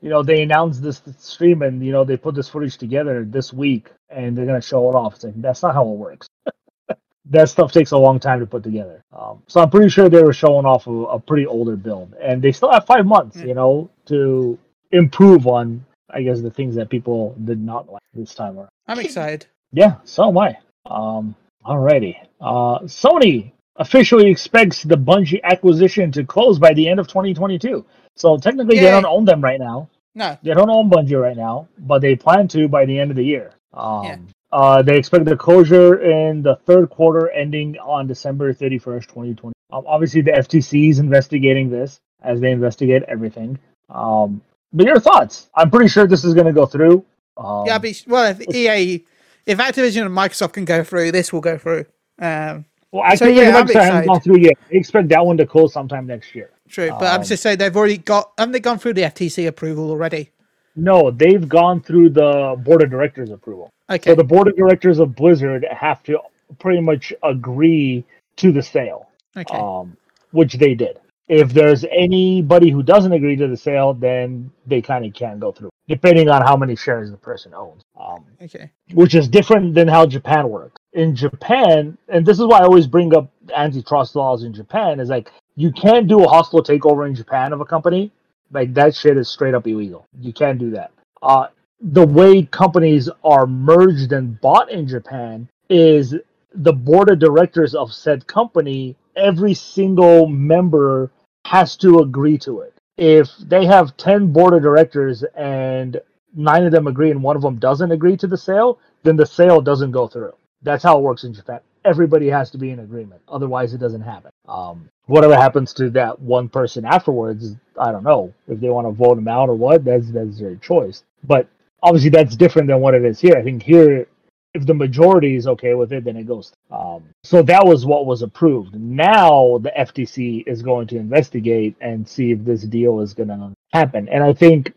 [0.06, 3.52] you know, they announced this stream and you know they put this footage together this
[3.52, 5.16] week and they're gonna show it off.
[5.16, 6.28] It's like that's not how it works.
[7.30, 9.02] that stuff takes a long time to put together.
[9.12, 12.40] Um, so I'm pretty sure they were showing off a, a pretty older build, and
[12.40, 13.48] they still have five months, Mm.
[13.48, 14.56] you know, to
[14.92, 18.68] improve on, I guess, the things that people did not like this time around.
[18.86, 19.46] I'm excited.
[19.72, 20.56] Yeah, so am I.
[20.88, 22.14] Um, alrighty.
[22.40, 27.84] Uh, Sony officially expects the Bungie acquisition to close by the end of 2022.
[28.14, 29.90] So technically, they don't own them right now.
[30.16, 33.16] No, They don't own Bungie right now, but they plan to by the end of
[33.16, 33.50] the year.
[33.74, 34.16] Um, Yeah.
[34.50, 39.52] uh, they expect the closure in the third quarter, ending on December 31st, 2020.
[39.70, 43.58] Um, obviously, the FTC is investigating this as they investigate everything.
[43.90, 44.40] Um,
[44.72, 45.50] but your thoughts?
[45.54, 47.04] I'm pretty sure this is going to go through.
[47.36, 49.04] Um, yeah, but well, if EA,
[49.44, 51.84] if Activision and Microsoft can go through, this will go through.
[52.18, 54.54] Um, well, Activision So, yeah, and Microsoft haven't gone through yet.
[54.70, 56.50] They expect that one to close sometime next year.
[56.68, 58.32] True, but I'm Um, just saying they've already got.
[58.38, 60.30] Haven't they gone through the FTC approval already?
[60.76, 63.70] No, they've gone through the board of directors approval.
[63.88, 64.10] Okay.
[64.10, 66.18] So the board of directors of Blizzard have to
[66.58, 68.04] pretty much agree
[68.36, 69.56] to the sale, okay.
[69.56, 69.96] um,
[70.32, 70.98] which they did.
[71.28, 75.50] If there's anybody who doesn't agree to the sale, then they kind of can't go
[75.50, 77.82] through, depending on how many shares the person owns.
[77.98, 78.70] Um, okay.
[78.92, 80.76] which is different than how Japan works.
[80.92, 85.08] In Japan, and this is why I always bring up antitrust laws in Japan, is
[85.08, 88.12] like you can't do a hostile takeover in Japan of a company.
[88.52, 90.06] Like that shit is straight up illegal.
[90.20, 90.92] You can't do that.
[91.22, 91.48] Uh,
[91.80, 96.14] the way companies are merged and bought in Japan is
[96.54, 101.10] the board of directors of said company, every single member
[101.44, 102.74] has to agree to it.
[102.96, 106.00] If they have 10 board of directors and
[106.34, 109.26] nine of them agree and one of them doesn't agree to the sale, then the
[109.26, 110.32] sale doesn't go through.
[110.62, 111.60] That's how it works in Japan.
[111.86, 113.22] Everybody has to be in agreement.
[113.28, 114.32] Otherwise, it doesn't happen.
[114.48, 118.34] Um, whatever happens to that one person afterwards, I don't know.
[118.48, 121.04] If they want to vote him out or what, that's, that's their choice.
[121.24, 121.48] But
[121.82, 123.36] obviously, that's different than what it is here.
[123.36, 124.06] I think here,
[124.54, 126.52] if the majority is okay with it, then it goes.
[126.70, 128.74] Um, so that was what was approved.
[128.74, 133.52] Now the FTC is going to investigate and see if this deal is going to
[133.72, 134.08] happen.
[134.08, 134.72] And I think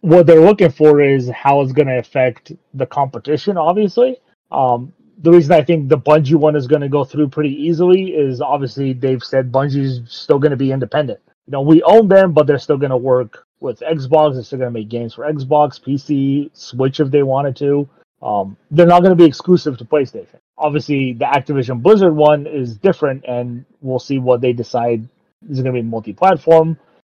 [0.00, 3.56] what they're looking for is how it's going to affect the competition.
[3.56, 4.18] Obviously,
[4.52, 8.14] um, the reason I think the Bungie one is going to go through pretty easily
[8.14, 11.20] is obviously they've said Bungie's still going to be independent.
[11.46, 14.34] You know, we own them, but they're still going to work with Xbox.
[14.34, 17.88] They're still going to make games for Xbox, PC, Switch if they wanted to.
[18.22, 20.38] Um, they're not going to be exclusive to PlayStation.
[20.56, 25.06] Obviously, the Activision Blizzard one is different, and we'll see what they decide
[25.48, 26.78] is going to be multi-platform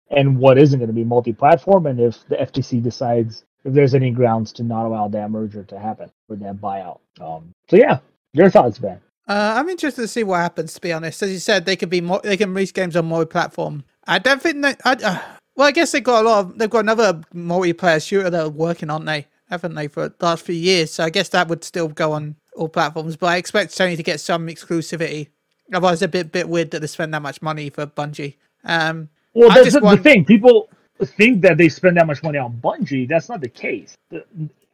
[0.10, 1.86] and what isn't going to be multi-platform.
[1.86, 5.80] And if the FTC decides if there's any grounds to not allow that merger to
[5.80, 7.00] happen or that buyout.
[7.20, 8.00] Um, so yeah,
[8.34, 9.02] your thoughts, Ben?
[9.28, 10.74] Uh, I'm interested to see what happens.
[10.76, 12.22] To be honest, as you said, they could be more.
[12.24, 13.84] They can release games on more platform.
[14.06, 14.80] I don't think that.
[14.86, 15.20] I, uh,
[15.56, 16.58] well, I guess they've got a lot of.
[16.60, 19.06] They've got another multiplayer shooter they're working on.
[19.06, 20.92] They haven't they for the last few years.
[20.92, 23.16] So I guess that would still go on all platforms.
[23.16, 25.30] But I expect Sony to get some exclusivity.
[25.74, 28.36] Otherwise, it's a bit bit weird that they spend that much money for Bungie.
[28.64, 30.24] Um, Well, I that's the, want- the thing.
[30.26, 30.70] People
[31.04, 33.08] think that they spend that much money on Bungie.
[33.08, 33.96] That's not the case.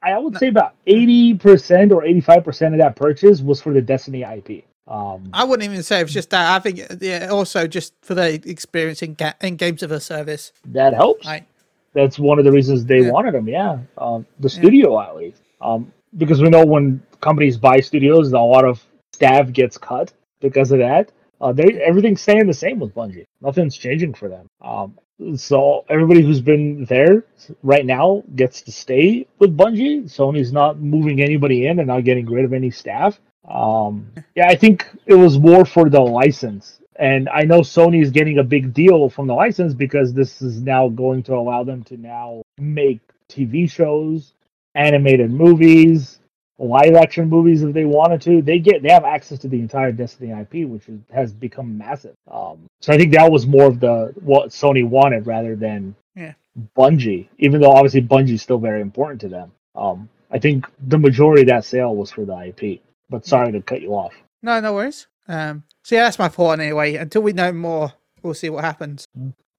[0.04, 3.82] I would say about eighty percent or eighty-five percent of that purchase was for the
[3.82, 4.64] Destiny IP.
[4.88, 6.56] Um, I wouldn't even say it's just that.
[6.56, 10.52] I think yeah, also just for the experience in, ga- in games of a service.
[10.66, 11.26] that helps.
[11.26, 11.46] Like,
[11.94, 13.12] That's one of the reasons they Yeah.
[13.12, 13.48] wanted them.
[13.48, 18.40] Yeah, um, the studio at least, um, because we know when companies buy studios, a
[18.40, 21.12] lot of staff gets cut because of that.
[21.40, 23.26] Uh, they everything's staying the same with Bungie.
[23.40, 24.48] Nothing's changing for them.
[24.62, 24.98] Um,
[25.36, 27.26] so everybody who's been there
[27.64, 30.04] right now gets to stay with Bungie.
[30.04, 33.20] Sony's not moving anybody in and not getting rid of any staff.
[33.50, 36.80] Um, yeah, I think it was more for the license.
[36.98, 40.62] And I know Sony is getting a big deal from the license because this is
[40.62, 44.34] now going to allow them to now make TV shows,
[44.76, 46.21] animated movies,
[46.64, 48.42] live action movies if they wanted to.
[48.42, 52.14] They get they have access to the entire Destiny IP, which is, has become massive.
[52.30, 56.34] Um, so I think that was more of the what Sony wanted rather than Yeah.
[56.78, 57.28] Bungie.
[57.40, 59.52] Even though obviously Bungie is still very important to them.
[59.76, 62.82] Um, I think the majority of that sale was for the IP.
[63.10, 64.14] But sorry to cut you off.
[64.42, 65.08] no, no worries.
[65.28, 66.96] Um, so yeah, that's my thought anyway.
[66.96, 69.06] Until we know more, we'll see what happens.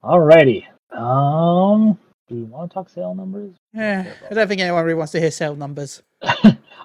[0.02, 0.64] Alrighty.
[0.96, 3.54] Um, do you want to talk sale numbers?
[3.72, 6.02] Yeah, I don't think anyone really wants to hear sale numbers.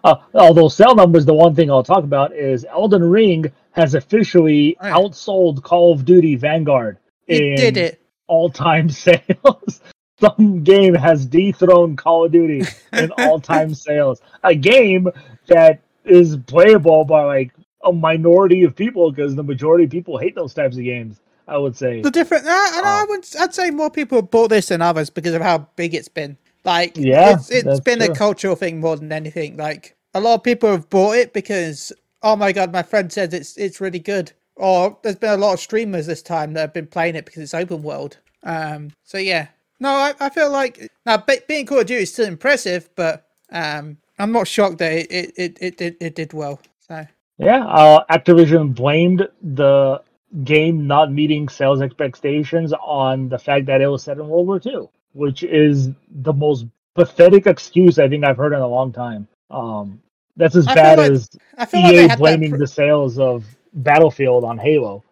[0.03, 4.77] Uh, although sale numbers, the one thing I'll talk about is Elden Ring has officially
[4.81, 4.93] yeah.
[4.93, 8.01] outsold Call of Duty Vanguard in did it.
[8.27, 9.81] all-time sales.
[10.19, 14.21] Some game has dethroned Call of Duty in all-time sales.
[14.43, 15.07] A game
[15.47, 17.51] that is playable by like
[17.83, 21.19] a minority of people because the majority of people hate those types of games.
[21.49, 22.01] I would say.
[22.01, 23.05] The different, uh, and I Oh.
[23.07, 26.09] would, I'd say more people have bought this than others because of how big it's
[26.09, 26.35] been.
[26.67, 29.55] Like, Yeah, it's, it's been a cultural thing more than anything.
[29.57, 33.33] Like, a lot of people have bought it because, oh my god, my friend says
[33.33, 34.33] it's it's really good.
[34.55, 37.41] Or there's been a lot of streamers this time that have been playing it because
[37.41, 38.17] it's open world.
[38.43, 39.47] Um, so yeah,
[39.79, 43.27] no, I, I feel like now be, being Call of Duty is still impressive, but
[43.51, 46.59] um, I'm not shocked that it it it it, it, it did well.
[46.79, 47.05] So
[47.37, 50.01] Yeah, uh, Activision blamed the
[50.43, 54.61] game not meeting sales expectations on the fact that it was set in World War
[54.65, 55.89] II, which is
[56.21, 59.27] the most pathetic excuse I think I've heard in a long time.
[59.49, 60.01] Um,
[60.35, 62.17] that's as I bad like- as I feel like EA that.
[62.19, 65.03] blaming pr- the sales of Battlefield on Halo.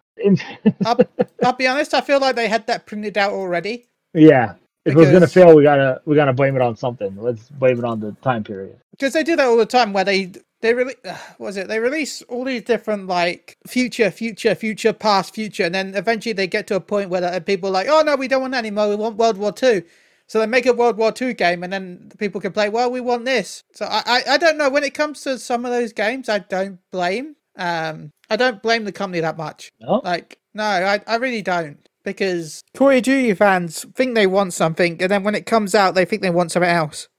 [0.84, 0.98] I'll,
[1.44, 1.92] I'll be honest.
[1.94, 3.86] I feel like they had that printed out already.
[4.14, 7.14] yeah, if it was gonna Because- fail, we gotta we gotta blame it on something.
[7.20, 8.78] Let's blame it on the time period.
[8.92, 10.94] because they do that all the time where they they really
[11.38, 11.68] was it?
[11.68, 16.46] They release all these different like future future future past future and then eventually they
[16.46, 18.58] get to a point where the, people are like oh no we don't want that
[18.58, 18.88] anymore.
[18.88, 19.82] We want world war two.
[20.28, 23.00] So they make a world war two game and then people can play well we
[23.00, 23.64] want this.
[23.74, 24.70] So I, I i don't know.
[24.70, 28.84] When it comes to some of those games i don't blame um i don't blame
[28.84, 29.72] the company that much.
[29.80, 31.86] No, like no i, I really don't.
[32.02, 35.94] Because Call of Duty fans think they want something and then when it comes out
[35.94, 37.08] they think they want something else?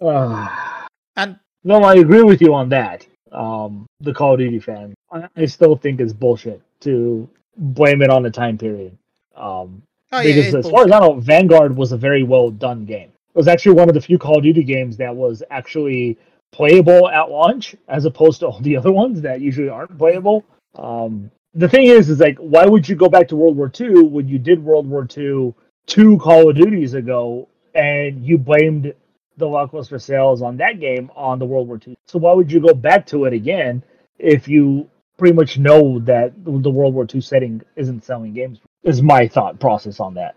[0.00, 0.86] Ah.
[1.16, 3.06] and No, I agree with you on that.
[3.32, 8.10] Um, the Call of Duty fan, I, I still think it's bullshit to blame it
[8.10, 8.96] on the time period.
[9.36, 12.84] Um, oh because it's as far as I know, Vanguard was a very well done
[12.84, 13.10] game.
[13.34, 16.16] It was actually one of the few Call of Duty games that was actually
[16.50, 20.44] playable at launch, as opposed to all the other ones that usually aren't playable.
[20.76, 24.04] Um, the thing is, is like, why would you go back to World War II
[24.04, 25.54] when you did World War II
[25.86, 28.94] two Call of Duties ago, and you blamed
[29.38, 31.96] the lackluster sales on that game on the World War II?
[32.06, 33.82] So why would you go back to it again
[34.18, 38.60] if you pretty much know that the World War II setting isn't selling games?
[38.82, 40.36] Is my thought process on that.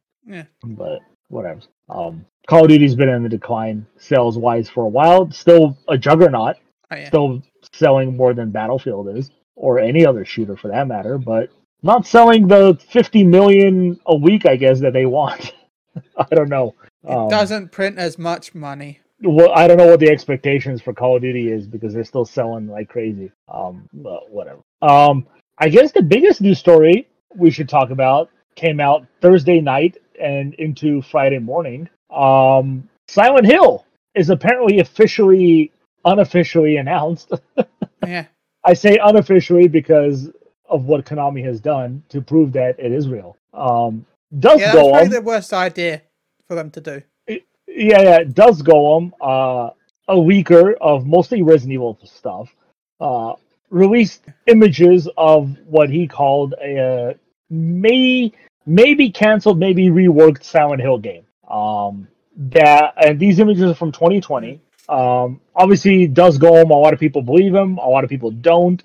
[0.26, 0.44] Yeah.
[0.64, 1.60] But whatever.
[1.88, 5.30] Um, Call of Duty's been in the decline sales wise for a while.
[5.30, 6.56] Still a juggernaut.
[6.90, 7.08] oh, yeah.
[7.08, 11.18] Still selling more than Battlefield is, or any other shooter for that matter.
[11.18, 11.50] But
[11.82, 15.52] not selling the 50 million a week, I guess, that they want.
[16.16, 16.74] I don't know.
[17.04, 19.00] It Um, doesn't print as much money.
[19.22, 22.24] well, I don't know what the expectations for Call of Duty is because they're still
[22.24, 23.30] selling like crazy.
[23.48, 24.60] Um, but whatever.
[24.82, 25.26] Um,
[25.58, 30.54] I guess the biggest news story we should talk about came out Thursday night and
[30.54, 31.88] into Friday morning.
[32.10, 33.84] Um, Silent Hill
[34.14, 35.72] is apparently officially,
[36.04, 37.32] unofficially announced.
[38.06, 38.26] Yeah.
[38.64, 40.30] I say unofficially because
[40.68, 43.36] of what Konami has done to prove that it is real.
[43.54, 44.04] Um,
[44.38, 45.10] does Yeah, go that's probably on.
[45.10, 46.02] the worst idea
[46.48, 47.02] for them to do.
[47.28, 49.70] yeah, yeah, it Dusk Golem, uh,
[50.08, 52.54] a leaker of mostly Resident Evil stuff,
[53.00, 53.34] uh,
[53.70, 57.14] released images of what he called a uh,
[57.50, 58.32] may
[58.66, 61.24] maybe canceled, maybe reworked Silent Hill game.
[61.48, 64.60] Um, that and these images are from 2020.
[64.88, 66.70] Um, obviously, Dusk Golem.
[66.70, 67.78] A lot of people believe him.
[67.78, 68.82] A lot of people don't.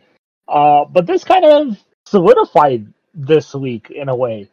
[0.47, 4.47] Uh, but this kind of solidified this week in a way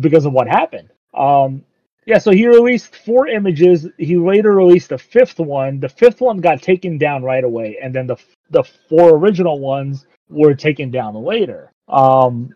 [0.00, 0.90] because of what happened.
[1.14, 1.64] Um,
[2.06, 3.88] yeah, so he released four images.
[3.98, 5.80] He later released a fifth one.
[5.80, 8.16] The fifth one got taken down right away, and then the
[8.50, 11.72] the four original ones were taken down later.
[11.88, 12.54] Um,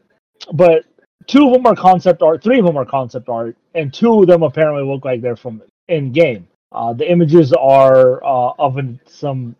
[0.53, 0.85] but
[1.27, 4.27] two of them are concept art, three of them are concept art, and two of
[4.27, 6.49] them apparently look like they're from in game.
[6.73, 9.57] Uh, the images are uh, of an, some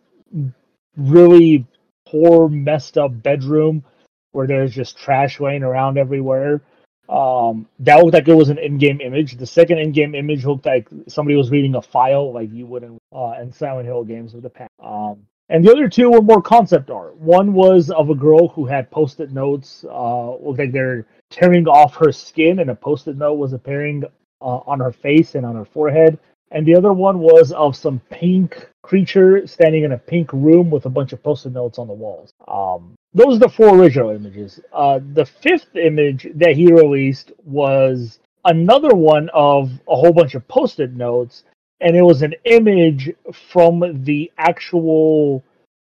[0.97, 1.65] really
[2.07, 3.83] poor, messed up bedroom
[4.31, 6.61] where there's just trash laying around everywhere.
[7.09, 9.35] Um, that looked like it was an in-game image.
[9.35, 12.99] The second in-game image looked like somebody was reading a file, like you would in
[13.11, 14.69] uh, in Silent Hill games of the past.
[14.81, 17.17] Um, and the other two were more concept art.
[17.17, 21.95] One was of a girl who had post-it notes, uh, looked like they're tearing off
[21.95, 24.03] her skin, and a post-it note was appearing
[24.41, 26.19] uh, on her face and on her forehead.
[26.51, 30.85] And the other one was of some pink creature standing in a pink room with
[30.85, 32.31] a bunch of post-it notes on the walls.
[32.47, 34.59] Um, those are the four original images.
[34.73, 40.47] Uh, the fifth image that he released was another one of a whole bunch of
[40.47, 41.43] post-it notes,
[41.81, 43.13] and it was an image
[43.51, 45.43] from the actual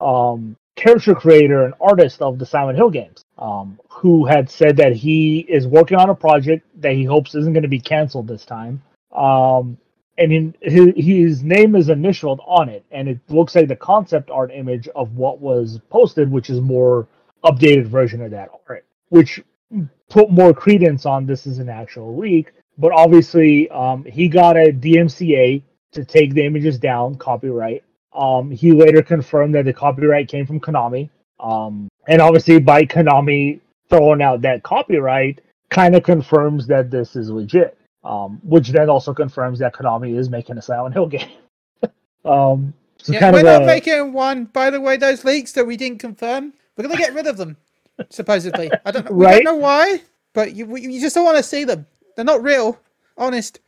[0.01, 4.93] um, character creator and artist of the Silent Hill games, um, who had said that
[4.93, 8.45] he is working on a project that he hopes isn't going to be canceled this
[8.45, 8.81] time.
[9.11, 9.77] Um,
[10.17, 14.29] and in, his, his name is initialed on it, and it looks like the concept
[14.29, 17.07] art image of what was posted, which is more
[17.43, 19.41] updated version of that art, which
[20.09, 22.51] put more credence on this is an actual leak.
[22.77, 25.61] But obviously, um, he got a DMCA
[25.93, 27.83] to take the images down, copyright.
[28.13, 31.09] Um, he later confirmed that the copyright came from Konami.
[31.39, 33.59] Um, and obviously, by Konami
[33.89, 37.76] throwing out that copyright, kind of confirms that this is legit
[38.07, 41.29] um, which then also confirms that Konami is making a Silent Hill game.
[42.25, 44.45] um, so Yeah, kind we're of not a, making one.
[44.45, 47.57] By the way, those leaks that we didn't confirm, we're gonna get rid of them.
[48.09, 49.11] supposedly, I don't know.
[49.13, 49.43] We Right?
[49.43, 50.01] don't know why,
[50.33, 51.85] but you you just don't want to see them.
[52.15, 52.79] They're not real.
[53.17, 53.59] Honest.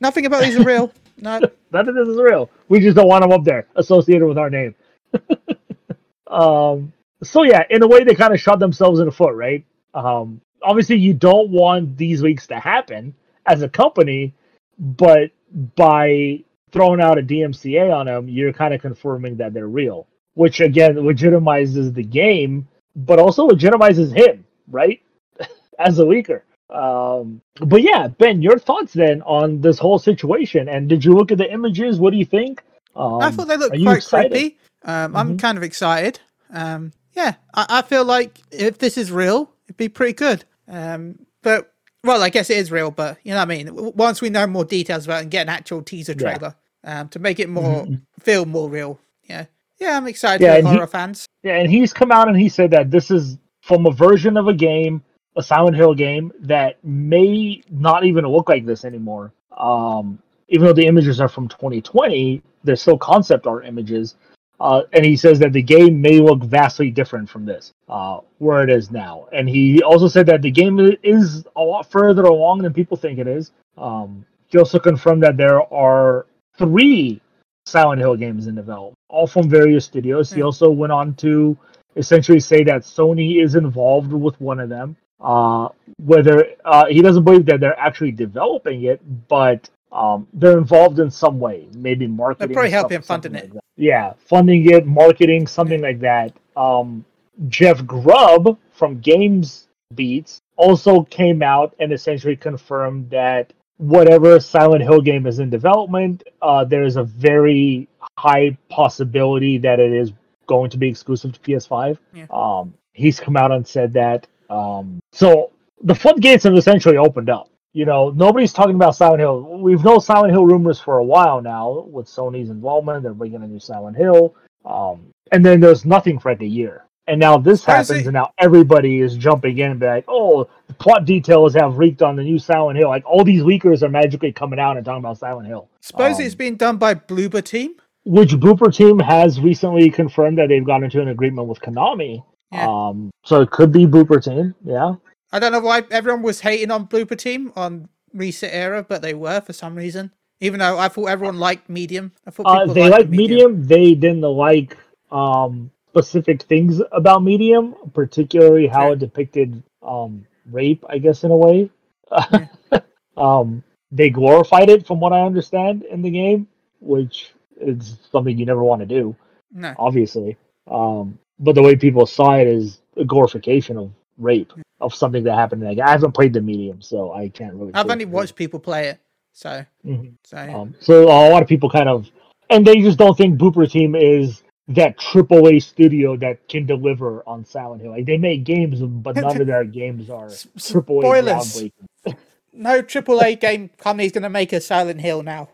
[0.00, 0.92] Nothing about these are real.
[1.18, 1.40] No.
[1.72, 2.50] none of this is real.
[2.68, 4.74] We just don't want them up there associated with our name.
[6.26, 9.64] um, so yeah, in a way, they kind of shot themselves in the foot, right?
[9.94, 13.14] Um, obviously, you don't want these leaks to happen
[13.46, 14.34] as a company,
[14.78, 15.30] but
[15.76, 20.60] by throwing out a DMCA on them, you're kind of confirming that they're real, which
[20.60, 22.66] again legitimizes the game,
[22.96, 25.02] but also legitimizes him, right?
[25.78, 26.42] as a leaker.
[26.70, 30.68] Um, but yeah, Ben, your thoughts then on this whole situation?
[30.68, 31.98] And did you look at the images?
[31.98, 32.62] What do you think?
[32.96, 34.30] Um, I thought they looked quite excited?
[34.30, 34.58] creepy.
[34.84, 35.38] Um, I'm Mhm.
[35.38, 36.20] kind of excited.
[36.52, 40.44] Um, yeah, I, I feel like if this is real, it'd be pretty good.
[40.66, 41.71] Um, but
[42.04, 42.90] well, I guess it is real.
[42.90, 43.92] But you know what I mean.
[43.94, 46.18] Once we know more details about it and get an actual teaser Yeah.
[46.36, 48.02] trailer um, to make it more Mhm.
[48.20, 48.98] feel more real.
[49.28, 49.46] Yeah,
[49.78, 51.26] yeah, I'm excited Yeah, for and he- horror fans.
[51.42, 54.48] Yeah, and he's come out and he said that this is from a version of
[54.48, 55.02] a game,
[55.36, 59.32] a Silent Hill game that may not even look like this anymore.
[59.56, 64.16] Um, even though the images are from 2020, they're still concept art images.
[64.62, 68.62] Uh, and he says that the game may look vastly different from this, uh, where
[68.62, 69.26] it is now.
[69.32, 73.18] And he also said that the game is a lot further along than people think
[73.18, 73.50] it is.
[73.76, 76.26] Um, he also confirmed that there are
[76.58, 77.20] three
[77.66, 80.32] Silent Hill games in development, all from various studios.
[80.32, 80.46] He Hmm.
[80.46, 81.56] also went on to
[81.96, 84.96] essentially say that Sony is involved with one of them.
[85.20, 85.68] Uh,
[86.04, 91.10] whether uh, he doesn't believe that they're actually developing it, but um, they're involved in
[91.10, 92.48] some way, maybe marketing.
[92.48, 93.52] They're probably helping funding it.
[93.52, 93.64] that.
[93.76, 96.32] Yeah, funding it, marketing, something like that.
[96.56, 97.04] Um,
[97.48, 105.00] Jeff Grubb from Games Beats also came out and essentially confirmed that whatever Silent Hill
[105.00, 107.88] game is in development, uh, there is a very
[108.18, 110.12] high possibility that it is
[110.46, 111.98] going to be exclusive to PS5.
[112.14, 112.26] Yeah.
[112.30, 114.26] Um, he's come out and said that.
[114.48, 115.50] Um, so
[115.82, 117.48] the floodgates have essentially opened up.
[117.74, 119.58] You know, nobody's talking about Silent Hill.
[119.60, 123.02] We've known Silent Hill rumors for a while now with Sony's involvement.
[123.02, 124.34] They're bringing a new Silent Hill.
[124.64, 126.84] Um, and then there's nothing for like a year.
[127.08, 130.48] And now this happens, it- and now everybody is jumping in and be like, oh,
[130.68, 132.88] the plot details have leaked on the new Silent Hill.
[132.90, 135.68] Like, all these leakers are magically coming out and talking about Silent Hill.
[135.80, 137.74] Suppose Um, it's being done by Bloober Team.
[138.04, 142.22] which Bloober Team has recently confirmed that they've gotten into an agreement with Konami.
[142.52, 142.66] Yeah.
[142.68, 144.94] Um, so it could be Bloober Team, yeah.
[145.32, 149.40] I don't know why everyone was hating on Bloober Team on ResetEra, but they were
[149.40, 150.12] for some reason.
[150.40, 152.12] Even though I thought everyone liked medium.
[152.26, 153.62] I thought Uh, they liked like medium.
[153.64, 154.76] They didn't like
[155.10, 158.92] um, specific things about medium, particularly how Okay.
[158.94, 160.84] it depicted um, rape.
[160.88, 161.70] I guess in a way.
[163.16, 166.48] um, they glorified it, from what I understand, in the game,
[166.80, 169.14] which is something you never want to do,
[169.52, 169.74] No.
[169.78, 170.36] obviously.
[170.66, 174.52] Um, but the way people saw it is a glorification of rape
[174.82, 175.62] of something that happened.
[175.62, 177.72] Like I haven't played the medium, so I can't really.
[177.74, 179.00] I've only watched people play it.
[179.32, 180.12] So, Mhm.
[180.24, 182.08] so um, so a lot of people kind of,
[182.50, 187.44] and they just don't think Bloober Team is that AAA studio that can deliver on
[187.44, 187.92] Silent Hill.
[187.92, 191.22] Like they make games, but none of their games are spoilers.
[191.24, 191.72] groundbreaking.
[192.52, 195.48] no AAA game company's going to make a Silent Hill now.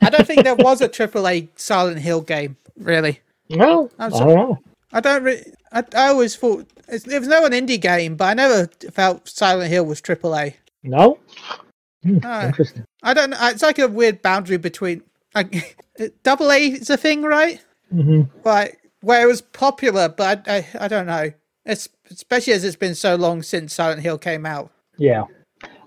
[0.00, 3.20] I don't think there was a AAA Silent Hill game, really.
[3.50, 4.58] No, I I'm don't know.
[4.94, 5.22] I don't.
[5.24, 9.28] Re- I, I always thought there was no an indie game, but I never felt
[9.28, 10.54] Silent Hill was AAA.
[10.82, 11.18] No,
[12.02, 12.40] Hmm, No.
[12.46, 12.84] interesting.
[13.02, 13.30] I don't.
[13.30, 13.36] know.
[13.42, 15.02] It's like a weird boundary between
[15.34, 15.76] like
[16.22, 17.60] double A is a thing, right?
[17.92, 18.22] Mm-hmm.
[18.44, 21.30] Like where it was popular, but I, I, I don't know.
[21.66, 24.70] It's especially as it's been so long since Silent Hill came out.
[24.96, 25.24] Yeah,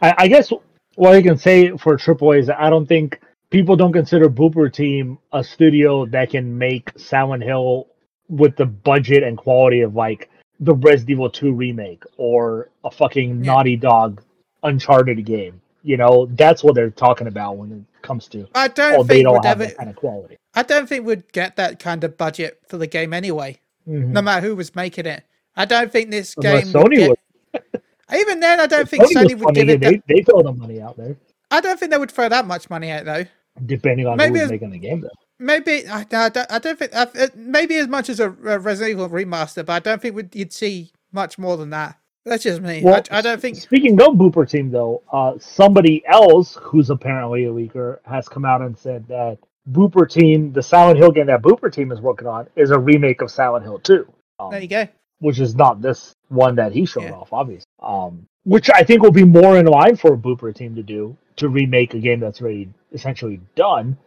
[0.01, 0.51] I, I guess
[0.95, 5.17] what I can say for AAA is I don't think people don't consider Bloober Team
[5.31, 7.87] a studio that can make Silent Hill
[8.29, 13.43] with the budget and quality of like the Resident Evil 2 remake or a fucking
[13.43, 13.53] Yeah.
[13.53, 14.21] Naughty Dog
[14.63, 15.61] Uncharted game.
[15.83, 18.47] You know, that's what they're talking about when it comes to.
[18.55, 19.69] I don't Oh, they think don't have ever.
[19.69, 20.35] that kind of quality.
[20.55, 23.57] I don't think we'd get that kind of budget for the game anyway.
[23.87, 24.07] Mhm.
[24.09, 25.23] No matter who was making it.
[25.55, 26.73] I don't think this Unless game.
[26.73, 27.09] would Sony get-
[27.53, 27.81] would.
[28.19, 29.79] Even then, I don't think Sony Sony would give it.
[29.81, 31.15] That, They, they throw the money out there,
[31.51, 33.25] I don't think they would throw that much money out though.
[33.65, 35.01] depending on Maybe who's it's- making the game.
[35.01, 35.09] Though.
[35.39, 38.59] Maybe I, I, don't, I don't think uh, uh, maybe as much as a, a
[38.59, 41.99] Resident Evil remaster, but I don't think we'd, you'd see much more than that.
[42.25, 42.81] That's just me.
[42.83, 43.55] Well, I, I don't think.
[43.57, 48.61] Speaking of Bloober Team, though, uh, somebody else who's apparently a leaker has come out
[48.61, 49.37] and said that
[49.71, 53.21] Bloober Team, the Silent Hill game that Bloober Team is working on, is a remake
[53.21, 54.05] of Silent Hill 2,
[54.39, 54.87] um, There you go.
[55.19, 57.13] which is not this one that he showed Yeah.
[57.13, 57.65] off, obviously.
[57.81, 61.15] Um, which I think will be more in line for a Bloober Team to do
[61.37, 63.97] to remake a game that's already essentially done.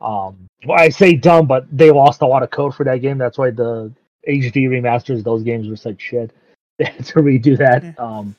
[0.00, 3.18] Um, well, I say dumb, but they lost a lot of code for that game.
[3.18, 3.92] That's why the
[4.28, 6.32] HD remasters, those games were such shit.
[6.78, 7.84] They had to redo that.
[7.84, 7.92] Yeah.
[7.98, 8.34] Um,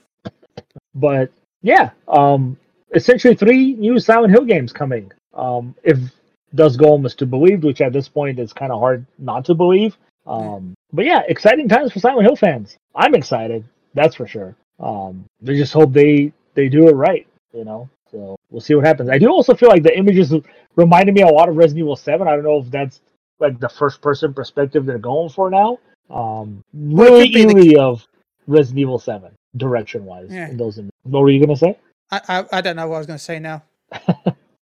[0.96, 1.32] but
[1.62, 2.58] yeah, um,
[2.96, 5.12] essentially three new Silent Hill games coming.
[5.36, 6.00] Um, if
[6.56, 9.54] does go almost to believe, which at this point is kind of hard not to
[9.54, 9.96] believe.
[10.28, 12.78] Um, but yeah, exciting times for Silent Hill fans.
[12.96, 14.56] I'm excited, that's for sure.
[14.80, 17.90] Um, they just hope they they do it right, you know.
[18.12, 19.10] So we'll see what happens.
[19.10, 20.34] I do also feel like the images
[20.76, 22.28] reminded me a lot of Resident Evil Seven.
[22.28, 23.02] I don't know if that's
[23.40, 25.80] like the first person perspective they're going for now.
[26.10, 28.06] Um, really be the- eerie of
[28.48, 30.28] Resident Evil Seven direction wise.
[30.30, 30.50] Yeah.
[30.50, 30.92] In those, images.
[31.04, 31.78] what were you gonna say?
[32.12, 33.64] I, I I don't know what I was going to say now.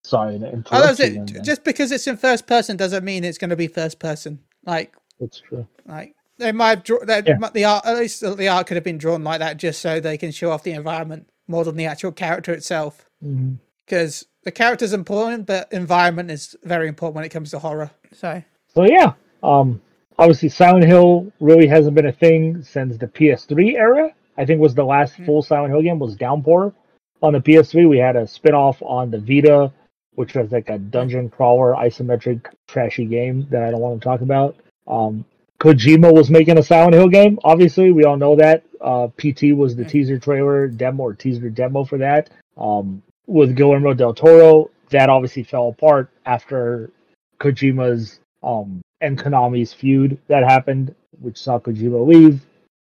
[0.03, 0.39] Sorry,
[0.71, 0.97] Oh, it.
[0.97, 1.43] then.
[1.43, 4.39] Just because it's in first person doesn't mean it's going to be first person.
[4.65, 5.67] Like It's true.
[5.87, 7.37] like they might have draw, that Yeah.
[7.53, 10.17] the art at least the art could have been drawn like that just so they
[10.17, 13.04] can show off the environment more than the actual character itself.
[13.23, 13.57] Mhm.
[13.85, 17.91] Because the character's important, but environment is very important when it comes to horror.
[18.11, 19.13] So So yeah,
[19.43, 19.81] um,
[20.17, 24.11] obviously Silent Hill really hasn't been a thing since the PS3 era.
[24.37, 25.25] I think was the last Hmm.
[25.25, 26.73] full Silent Hill game was Downpour
[27.21, 27.85] on the PS3.
[27.85, 29.71] We had a spin-off on the Vita,
[30.15, 34.21] which was like a dungeon crawler isometric trashy game that I don't want to talk
[34.21, 34.55] about.
[34.87, 35.25] Um,
[35.59, 37.39] Kojima was making a Silent Hill game.
[37.43, 38.63] Obviously, we all know that.
[38.81, 39.89] Uh, PT was the Hmm.
[39.89, 42.29] teaser trailer demo or teaser demo for that.
[42.57, 46.91] Um, with Guillermo del Toro, that obviously fell apart after
[47.39, 52.41] Kojima's um, and Konami's feud that happened, which saw Kojima leave.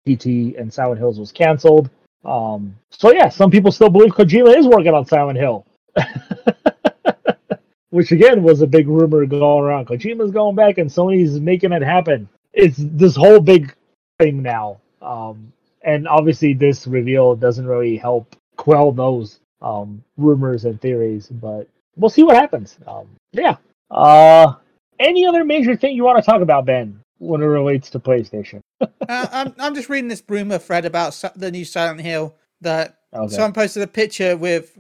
[0.07, 1.91] PT and Silent Hills was canceled.
[2.25, 5.67] Um, so yeah, some people still believe Kojima is working on Silent Hill,
[7.91, 9.87] which again was a big rumor going around.
[9.87, 12.29] Kojima's going back and Sony's making it happen.
[12.53, 13.75] It's this whole big
[14.19, 15.53] thing now, um,
[15.83, 22.11] and obviously this reveal doesn't really help quell those um, rumors and theories, but we'll
[22.11, 22.77] see what happens.
[22.87, 23.57] Um, yeah.
[23.91, 24.55] Uh,
[24.99, 28.61] any other major thing you want to talk about, Ben, when it relates to PlayStation?
[28.81, 33.33] uh, I'm I'm just reading this rumor thread about the new Silent Hill that Okay.
[33.35, 34.77] someone posted a picture with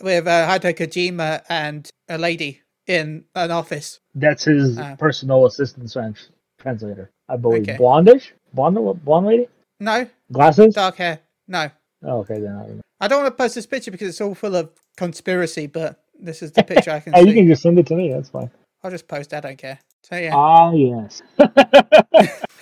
[0.00, 4.00] with uh, Hideo Kojima and a lady in an office.
[4.14, 4.96] That's his Uh.
[4.96, 7.62] personal assistant trans- translator, I believe.
[7.62, 7.76] Okay.
[7.76, 9.48] Blondish, blonde, blonde lady,
[9.80, 10.74] No, glasses.
[10.74, 11.20] dark hair.
[11.48, 11.70] No,
[12.06, 12.82] Oh, okay, then I don't know.
[13.00, 15.66] I don't want to post this picture because it's all full of conspiracy.
[15.66, 17.28] But this is the picture I can Oh, see.
[17.28, 18.12] you can just send it to me.
[18.12, 18.50] That's fine.
[18.82, 19.34] I'll just post.
[19.34, 19.78] I don't care.
[20.04, 20.34] So yeah.
[20.34, 21.22] Ah, yes.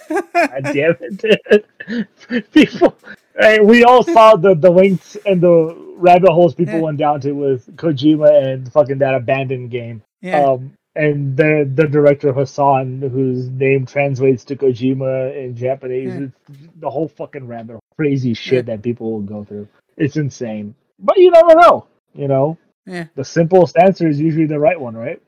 [0.08, 2.52] Damn it.
[2.52, 2.96] People,
[3.38, 6.80] hey, we all saw the, the links and the rabbit holes people Yeah.
[6.80, 10.02] went down to with Kojima and fucking that abandoned game.
[10.22, 10.42] Yeah.
[10.42, 16.26] Um, and the the director Hassan, whose name translates to Kojima in Japanese, Yeah.
[16.26, 19.68] it's the whole fucking rabbit crazy shit that people will go through.
[19.96, 21.86] It's insane, but you never know.
[22.14, 23.06] You know, yeah.
[23.16, 25.20] the simplest answer is usually the right one, right?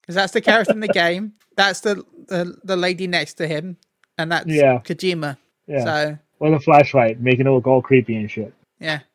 [0.00, 1.32] Because that's the character in the game.
[1.56, 3.76] That's the, the the lady next to him,
[4.18, 4.80] and that's Yeah.
[4.84, 5.36] Kojima.
[5.68, 5.84] Yeah.
[5.84, 8.52] So Or the flashlight, making it look all creepy and shit.
[8.80, 9.00] yeah.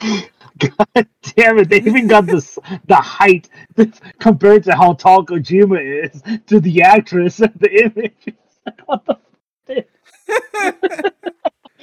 [0.58, 1.06] God
[1.36, 1.68] damn it!
[1.68, 3.48] They even got this the height
[4.18, 8.34] compared to how tall Kojima is to the actress and the image.
[8.66, 9.20] Like, what
[9.66, 9.84] the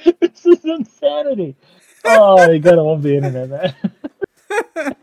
[0.20, 1.56] this is insanity.
[2.04, 4.96] Oh, you gotta love the internet, man.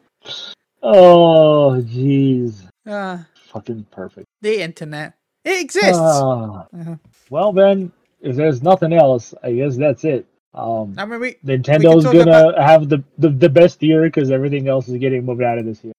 [0.83, 3.19] oh, jeez, Uh,
[3.51, 4.27] fucking perfect.
[4.41, 5.15] the internet.
[5.43, 5.99] It exists.
[5.99, 6.67] Ah.
[6.73, 6.95] Uh-huh.
[7.29, 10.25] well, then, if there's nothing else, I guess that's it.
[10.55, 14.67] Um, I mean, we, Nintendo's talk gonna have the, the the best year because everything
[14.67, 15.93] else is getting moved out of this year.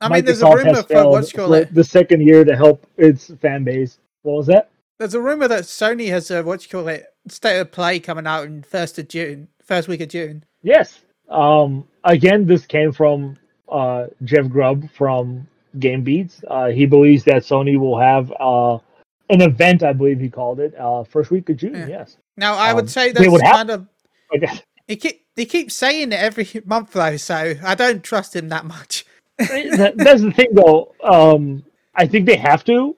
[0.00, 3.64] I mean, there's a rumor for what's called the second year to help its fan
[3.64, 3.98] base.
[4.22, 4.70] What was that?
[4.98, 8.26] There's a rumor that Sony has a what you call it state of play coming
[8.26, 10.44] out in first of June, first week of June.
[10.62, 11.00] Yes.
[11.28, 11.86] Um.
[12.04, 13.38] Again, this came from
[13.70, 15.46] uh Jeff Grubb from
[15.78, 16.42] Game Beats.
[16.48, 18.74] Uh, he believes that Sony will have uh
[19.30, 19.82] an event.
[19.82, 21.74] I believe he called it uh first week of June.
[21.74, 21.86] Yeah.
[21.86, 22.16] Yes.
[22.36, 23.86] Now, I Um, would say that's would kind of
[24.32, 28.36] I guess he keep he keeps saying it every month though, so I don't trust
[28.36, 29.06] him that much.
[29.38, 30.94] that, that's the thing, though.
[31.02, 31.64] Um,
[31.94, 32.96] I think they have to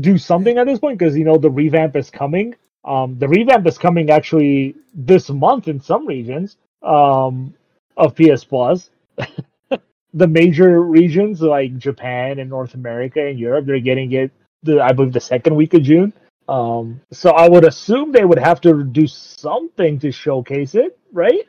[0.00, 2.54] do something at this point because you know the revamp is coming.
[2.84, 7.54] Um, the revamp is coming actually this month in some regions um,
[7.96, 8.90] of PS Plus.
[10.14, 14.30] the major regions like Japan and North America and Europe, they're getting it.
[14.62, 16.12] The I believe the second week of June.
[16.50, 21.46] Um, so I would assume they would have to do something to showcase it, right?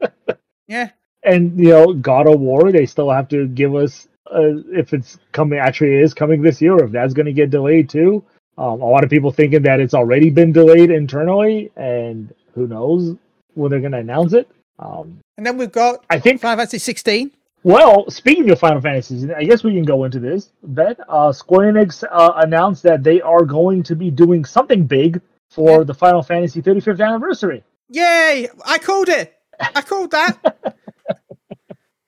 [0.68, 0.90] Yeah,
[1.26, 5.18] and you know god of war they still have to give us uh, if it's
[5.32, 8.24] coming actually is coming this year or if that's going to get delayed too
[8.58, 13.16] um, a lot of people thinking that it's already been delayed internally and who knows
[13.54, 14.48] when they're going to announce it
[14.78, 17.32] um, and then we've got i think Final Fantasy 16.
[17.72, 21.72] Well speaking of final fantasies i guess we can go into this ben uh, square
[21.72, 26.22] enix uh, announced that they are going to be doing something big for the final
[26.22, 28.48] fantasy 35th anniversary Yay!
[28.64, 29.32] I called it.
[29.60, 30.34] I called that.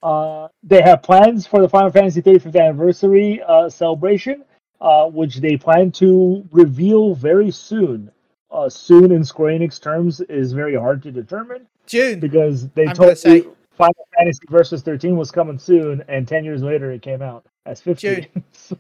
[0.00, 4.44] Uh, they have plans for the Final Fantasy 35th anniversary uh, celebration,
[4.80, 8.08] uh, which they plan to reveal very soon.
[8.48, 12.20] Uh, soon in Square Enix terms is very hard to determine June.
[12.20, 16.44] because they I'm told say- you Final Fantasy Versus 13 was coming soon, and 10
[16.44, 18.26] years later it came out as 15.
[18.52, 18.76] so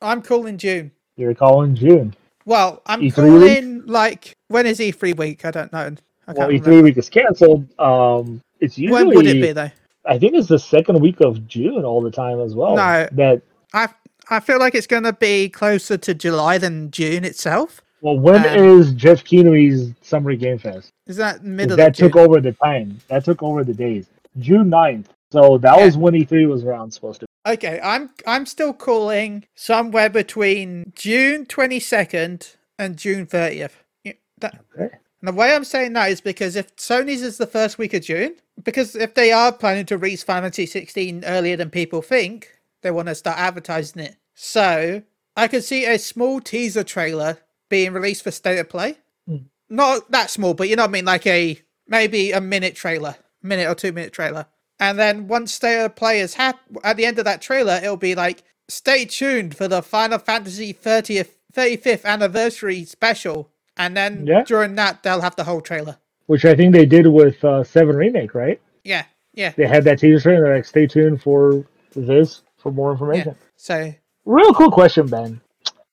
[0.00, 0.92] I'm calling June.
[1.16, 2.14] you're calling June.
[2.46, 5.44] Well, I'm E3 calling like when is E3 week?
[5.44, 5.94] I don't know.
[6.26, 6.82] I Well, E3 remember.
[6.84, 7.66] week is canceled.
[7.78, 9.70] Um, it's usually When would it be though?
[10.06, 12.76] I think it's the second week of June all the time as well.
[12.76, 13.08] No.
[13.12, 13.42] That
[13.74, 13.88] I
[14.30, 17.82] I feel like it's going to be closer to July than June itself.
[18.02, 20.90] Well, when Um, is Geoff Keighley's Summer Game Fest?
[21.06, 22.10] Is that middle That of June?
[22.10, 22.98] took over the time.
[23.08, 24.06] That took over the days.
[24.38, 25.06] June 9th.
[25.32, 25.84] So that Yeah.
[25.84, 27.26] was when E3 was around supposed to.
[27.26, 27.52] Be.
[27.52, 33.72] Okay, I'm I'm still calling somewhere between June 22nd and June 30th.
[34.04, 34.94] Yeah, that, Okay.
[35.20, 38.02] and the way I'm saying that is because if Sony's is the first week of
[38.02, 42.48] June, because if they are planning to release Final Fantasy 16 earlier than people think,
[42.82, 44.16] they want to start advertising it.
[44.34, 45.02] So
[45.36, 47.38] I could see a small teaser trailer
[47.70, 48.96] being released for State of Play.
[49.26, 49.36] Hmm.
[49.70, 51.58] Not that small, but you know what I mean, like a
[51.88, 54.44] maybe a minute trailer, minute or two minute trailer.
[54.78, 57.96] And then once State of Play is hap- at the end of that trailer, it'll
[57.96, 63.50] be like, stay tuned for the Final Fantasy 30th, 35th anniversary special.
[63.76, 64.42] And then Yeah.
[64.44, 65.96] during that, they'll have the whole trailer.
[66.26, 68.60] Which I think they did with uh, 7 Remake, right?
[68.84, 69.04] Yeah,
[69.34, 70.44] yeah, They had that teaser trailer.
[70.44, 71.64] They're like, stay tuned for
[71.94, 73.34] this for more information.
[73.56, 73.92] So,
[74.24, 75.40] Real cool question, Ben.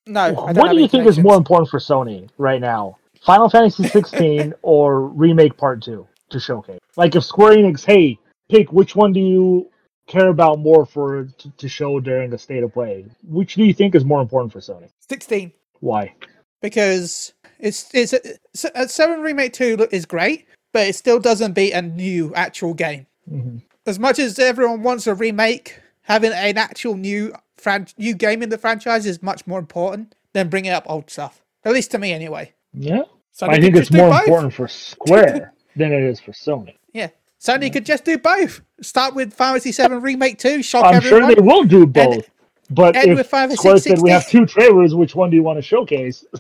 [0.08, 0.34] No.
[0.34, 2.98] What do you think is more important for Sony right now?
[3.22, 6.80] Final Fantasy 16 or Remake Part 2 to showcase?
[6.96, 8.18] Like if Square Enix, hey,
[8.50, 9.70] pick which one do you
[10.08, 13.06] care about more for to, to show during the state of play?
[13.28, 14.90] Which do you think is more important for Sony?
[15.10, 15.52] 16.
[15.80, 16.14] Why?
[16.62, 21.74] Because it's, it's, it's, uh, 7 Remake 2 is great, but it still doesn't beat
[21.74, 23.08] a new actual game.
[23.30, 23.62] Mhm.
[23.86, 28.50] as much as everyone wants a remake, having an actual new fran- new game in
[28.50, 31.42] the franchise is much more important than bringing up old stuff.
[31.66, 32.54] At least to me, anyway.
[32.74, 33.02] Yeah,
[33.32, 34.22] So I think it's more both.
[34.24, 36.76] important for Square than it is for Sony.
[36.94, 37.10] Yeah,
[37.42, 38.62] Sony could just do both.
[38.82, 41.22] Start with Final Fantasy VII Remake Two, shock I'm everyone.
[41.28, 42.30] sure they will do both.
[42.70, 45.44] but and if with Final Square said we have two trailers, which one do you
[45.44, 46.24] want to showcase?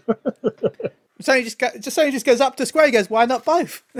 [1.21, 3.83] Sony just go- just Sony just goes up to Square, and goes, "Why not both?"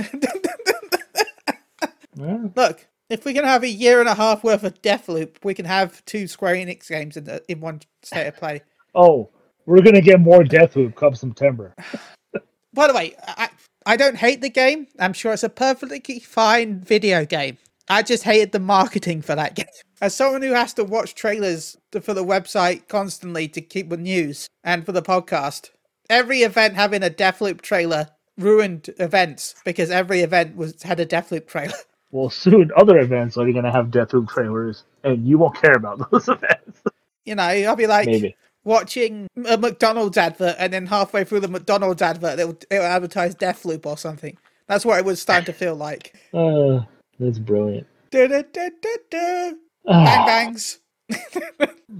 [2.19, 2.47] Yeah.
[2.55, 5.65] Look, if we can have a year and a half worth of Deathloop, we can
[5.65, 8.61] have two Square Enix games in the, in one state of play.
[8.95, 9.29] Oh,
[9.67, 11.75] we're gonna get more Deathloop come September.
[12.73, 13.49] By the way, I
[13.85, 14.87] I don't hate the game.
[14.97, 17.59] I'm sure it's a perfectly fine video game.
[17.87, 19.67] I just hated the marketing for that game.
[20.01, 24.47] As someone who has to watch trailers for the website constantly to keep the news
[24.63, 25.69] and for the podcast,
[26.09, 31.45] every event having a Deathloop trailer ruined events because every event was had a Deathloop
[31.45, 31.73] trailer.
[32.11, 36.27] Well, soon other events are gonna have Deathloop trailers, and you won't care about those
[36.29, 36.81] events.
[37.25, 38.35] You know, I'll be like Maybe.
[38.63, 43.85] watching a McDonald's advert, and then halfway through the McDonald's advert, it'll, it'll advertise Deathloop
[43.85, 44.37] or something.
[44.67, 46.15] That's what it was starting to feel like.
[46.33, 46.83] Uh,
[47.19, 47.87] that's brilliant.
[49.85, 50.79] Bang bangs.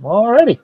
[0.02, 0.60] Alrighty.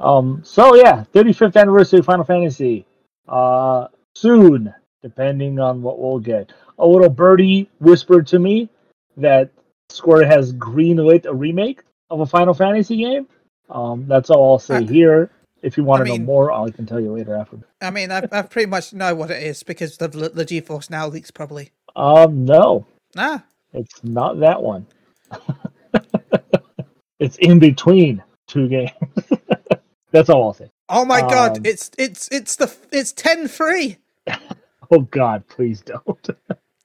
[0.00, 0.40] Um.
[0.44, 2.86] So yeah, 35th anniversary of Final Fantasy.
[3.28, 4.72] Uh, soon,
[5.02, 6.52] depending on what we'll get.
[6.78, 8.70] A little birdie whispered to me
[9.18, 9.50] that
[9.90, 13.26] Square has greenlit a remake of a Final Fantasy game.
[13.70, 15.30] Um, that's all I'll say Uh, here.
[15.62, 17.58] If you want I to mean- know more, I can tell you later after.
[17.82, 21.08] I mean, I, I pretty much know what it is because the the GeForce Now
[21.08, 21.70] leaks probably.
[21.96, 23.42] Um, no, Ah,
[23.72, 24.86] it's not that one.
[27.18, 28.92] it's in between two games.
[30.12, 30.70] that's all I'll say.
[30.88, 31.58] oh my god!
[31.58, 33.96] Um, It's it's it's the it's 10.3.
[34.90, 36.28] Oh God, please don't.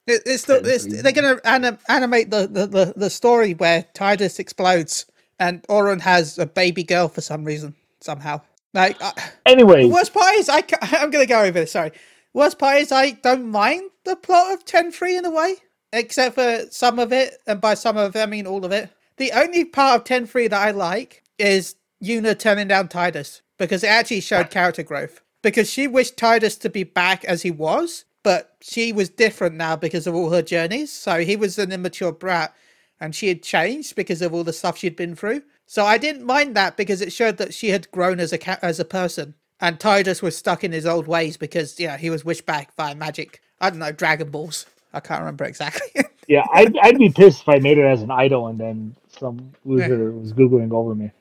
[0.06, 4.38] It, it's the it's, they're gonna anim, animate the, the, the, the story where Tidus
[4.38, 5.06] explodes
[5.38, 8.40] and Oren has a baby girl for some reason somehow.
[8.74, 9.12] Like I,
[9.46, 11.72] Anyways, worst part is I I'm gonna go over this.
[11.72, 11.92] Sorry.
[12.34, 15.56] Worst part is I don't mind the plot of 10.3 in a way,
[15.92, 18.90] except for some of it, and by some of it I mean all of it.
[19.16, 23.88] The only part of 10.3 that I like is Yuna turning down Tidus because it
[23.88, 25.20] actually showed character growth.
[25.42, 29.76] Because she wished Tidus to be back as he was, but she was different now
[29.76, 30.92] because of all her journeys.
[30.92, 32.54] So he was an immature brat,
[33.00, 35.42] and she had changed because of all the stuff she'd been through.
[35.66, 38.58] So I didn't mind that because it showed that she had grown as a ca-
[38.62, 39.34] as a person.
[39.60, 42.94] And Tidus was stuck in his old ways because yeah, he was wished back by
[42.94, 43.42] magic.
[43.60, 44.66] I don't know Dragon Balls.
[44.92, 46.02] I can't remember exactly.
[46.28, 49.52] yeah, I'd, I'd be pissed if I made it as an idol and then some
[49.64, 51.12] loser was googling over me.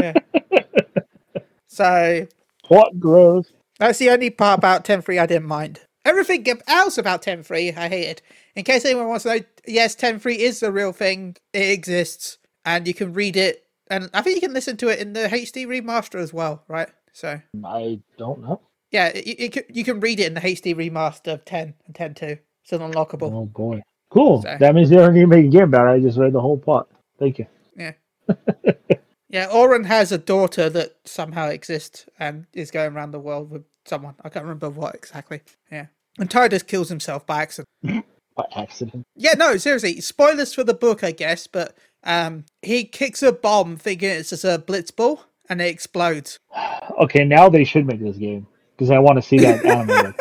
[0.00, 0.14] yeah.
[1.68, 2.26] so
[2.68, 3.52] What gross?
[3.78, 5.80] That's the only part about 10.3 I didn't mind.
[6.08, 8.22] Everything else about 10.3 I hated.
[8.56, 11.36] In case anyone wants to know, yes, 10.3 is the real thing.
[11.52, 12.38] It exists.
[12.64, 13.66] And you can read it.
[13.90, 16.88] And I think you can listen to it in the HD remaster as well, right?
[17.12, 18.60] So, mm, I don't know.
[18.90, 21.94] yeah, you, you, can, you can read it in the HD remaster of 10 and
[21.94, 22.38] 10.2.
[22.62, 23.32] It's an unlockable.
[23.32, 23.82] Oh boy.
[24.10, 24.42] Cool.
[24.42, 25.98] So- That means you don't need to make a game about it.
[25.98, 26.88] I just read the whole plot.
[27.18, 27.46] Thank you.
[27.76, 27.92] Yeah.
[29.28, 33.64] yeah, Oren has a daughter that somehow exists and is going around the world with
[33.84, 34.14] someone.
[34.22, 35.40] I can't remember what exactly.
[35.70, 35.86] Yeah.
[36.18, 37.68] And Tidus kills himself by accident.
[38.36, 39.04] By accident.
[39.16, 40.00] Yeah, no, seriously.
[40.00, 44.44] Spoilers for the book, I guess, but um, he kicks a bomb thinking it's just
[44.44, 46.38] a blitz ball and it explodes.
[47.00, 48.44] Okay, now they should make this game
[48.76, 50.14] because I want to see that animated.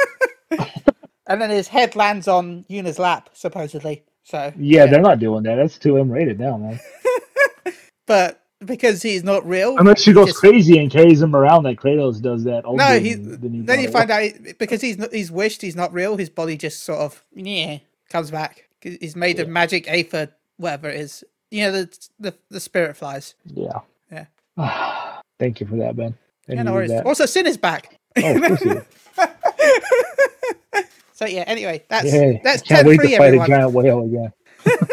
[1.27, 4.03] And then his head lands on Yuna's lap, supposedly.
[4.23, 5.55] So yeah, they're not doing that.
[5.55, 6.79] That's too M rated now, man.
[8.07, 11.63] but because he's not real, Unless she he goes just- crazy and carries him around
[11.63, 12.63] like Kratos does that.
[12.65, 13.13] No, he.
[13.13, 16.17] then, he Then you find out he- because he's not, he's wished he's not real.
[16.17, 17.77] His body just sort of yeah
[18.09, 18.67] comes back.
[18.81, 21.23] He's made of magic aether, whatever it is.
[21.51, 23.35] You know the the, the spirit flies.
[23.45, 23.79] Yeah.
[24.11, 24.25] Yeah.
[25.39, 26.15] Thank you for that, Ben.
[26.49, 26.91] I Yeah, no worries.
[27.05, 27.97] Also, Sin is back.
[28.17, 28.83] Oh, of course he is.
[31.13, 31.43] So yeah.
[31.47, 32.39] Anyway, that's Yay.
[32.43, 33.51] that's Can't ten wait to fight Everyone.
[33.51, 34.31] a giant whale again.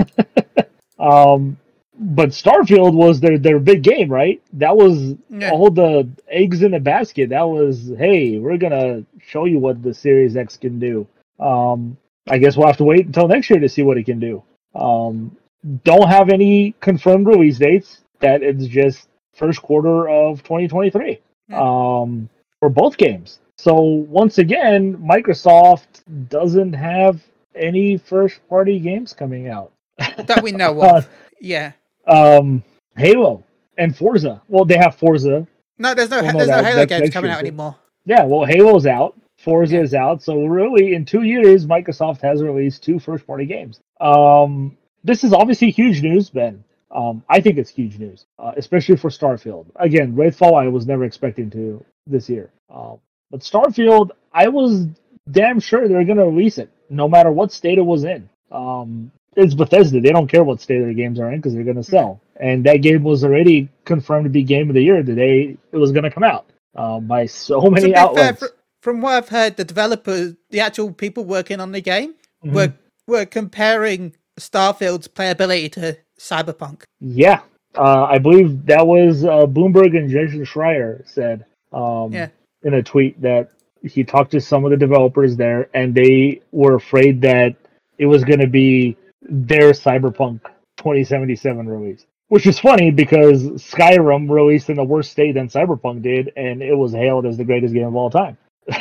[0.99, 1.57] um,
[2.01, 4.41] but Starfield was their their big game, right?
[4.53, 5.51] That was Yeah.
[5.51, 7.29] all the eggs in the basket.
[7.29, 11.05] That was, hey, we're gonna show you what the Series X can do.
[11.39, 11.97] Um,
[12.29, 14.43] I guess we'll have to wait until next year to see what it can do.
[14.75, 15.35] Um,
[15.83, 17.99] don't have any confirmed release dates.
[18.21, 19.08] That it's just
[19.39, 21.19] first quarter of 2023
[21.53, 22.29] um,
[22.59, 23.39] for both games.
[23.57, 27.21] So once again, Microsoft doesn't have
[27.55, 29.71] any first party games coming out.
[29.97, 31.07] That we know of.
[31.41, 31.71] Yeah.
[32.07, 32.63] Um,
[32.95, 33.43] Halo
[33.77, 34.41] and Forza.
[34.47, 35.47] Well, they have Forza.
[35.77, 37.75] No, there's no Well, no, there's no Halo games coming out anymore.
[38.05, 39.15] Yeah, well, Halo's out.
[39.37, 39.81] Forza Yeah.
[39.81, 40.21] is out.
[40.21, 43.79] So really, in two years, Microsoft has released two first-party games.
[44.01, 46.63] Um, this is obviously huge news, Ben.
[46.91, 49.67] Um, I think it's huge news, uh, especially for Starfield.
[49.75, 52.49] Again, Redfall, I was never expecting to this year.
[52.73, 52.97] Um,
[53.29, 54.87] but Starfield, I was
[55.29, 58.27] damn sure they're going to release it, no matter what state it was in.
[58.51, 61.75] Um, it's Bethesda; they don't care what state their games are in because they're going
[61.75, 62.19] to sell.
[62.37, 65.77] And that game was already confirmed to be Game of the Year the day it
[65.77, 68.39] was going to come out uh, by so many fair, outlets.
[68.39, 68.45] fr-
[68.81, 72.53] from what I've heard, the developers, the actual people working on the game, Mhm.
[72.53, 72.73] were
[73.07, 76.83] were comparing Starfield's playability to Cyberpunk.
[76.99, 77.41] Yeah,
[77.77, 82.27] uh, I believe that was uh, Bloomberg and Jason Schreier said um, Yeah.
[82.63, 83.49] in a tweet that
[83.83, 87.55] he talked to some of the developers there, and they were afraid that
[87.97, 90.41] it was going to be their Cyberpunk
[90.77, 92.05] 2077 release.
[92.27, 96.75] Which is funny because Skyrim released in a worse state than Cyberpunk did, and it
[96.75, 98.37] was hailed as the greatest game of all time.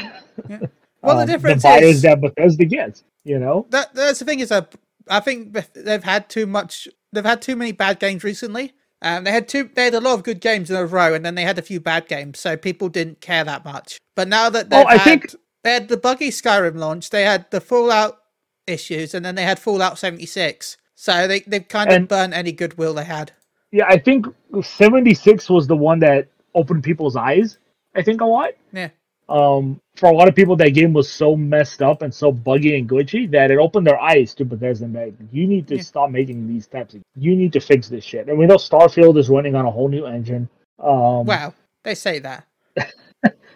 [1.00, 3.66] Well, the Um, difference the is that Bethesda gets, you know.
[3.70, 4.74] that that's the thing is that
[5.08, 6.88] I think they've had too much.
[7.12, 8.72] They've had too many bad games recently.
[9.00, 9.70] Um, they had two.
[9.74, 11.62] They had a lot of good games in a row, and then they had a
[11.62, 13.98] few bad games, so people didn't care that much.
[14.16, 17.22] But now that they've Oh, I had, think- they had the buggy Skyrim launch, they
[17.24, 18.18] had the Fallout
[18.66, 20.76] issues, and then they had Fallout seventy six.
[20.96, 23.30] So they they've kind of burned any goodwill they had.
[23.70, 24.26] Yeah, I think
[24.62, 27.58] 76 was the one that opened people's eyes.
[27.94, 28.50] I think a lot.
[28.72, 28.88] Yeah.
[29.28, 32.78] Um, for a lot of people, that game was so messed up and so buggy
[32.78, 34.86] and glitchy that it opened their eyes to Bethesda.
[34.86, 35.82] And like, you need to Yeah.
[35.82, 37.02] stop making these types of.
[37.16, 38.28] You need to fix this shit.
[38.28, 40.48] And we know Starfield is running on a whole new engine.
[40.78, 42.46] Um, Wow, they say that.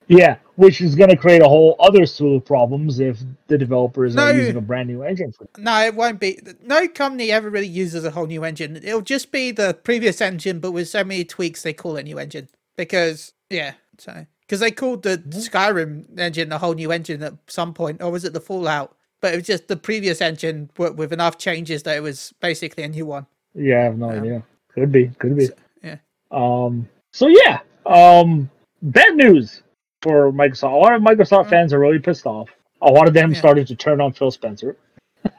[0.08, 4.14] Yeah, which is going to create a whole other slew of problems if the developers
[4.16, 4.24] No.
[4.24, 5.46] are using a brand new engine for.
[5.56, 6.38] No, it won't be.
[6.62, 8.76] No company ever really uses a whole new engine.
[8.76, 12.18] It'll just be the previous engine, but with so many tweaks, they call it new
[12.18, 12.48] engine.
[12.76, 17.72] Because yeah, so because they called the Skyrim engine a whole new engine at some
[17.72, 18.94] point, or was it the Fallout?
[19.22, 22.84] But it was just the previous engine with, with enough changes that it was basically
[22.84, 23.24] a new one.
[23.54, 24.20] Yeah, I have no Yeah.
[24.20, 24.42] idea.
[24.74, 25.48] Could be, could be.
[25.82, 25.96] yeah.
[26.30, 26.86] Um.
[27.12, 27.60] So yeah.
[27.86, 28.50] Um.
[28.82, 29.62] Bad news
[30.02, 30.72] for Microsoft.
[30.74, 32.50] A lot of Microsoft fans are really pissed off.
[32.82, 33.32] A lot of them Mm.
[33.34, 33.38] Yeah.
[33.38, 34.76] started to turn on Phil Spencer.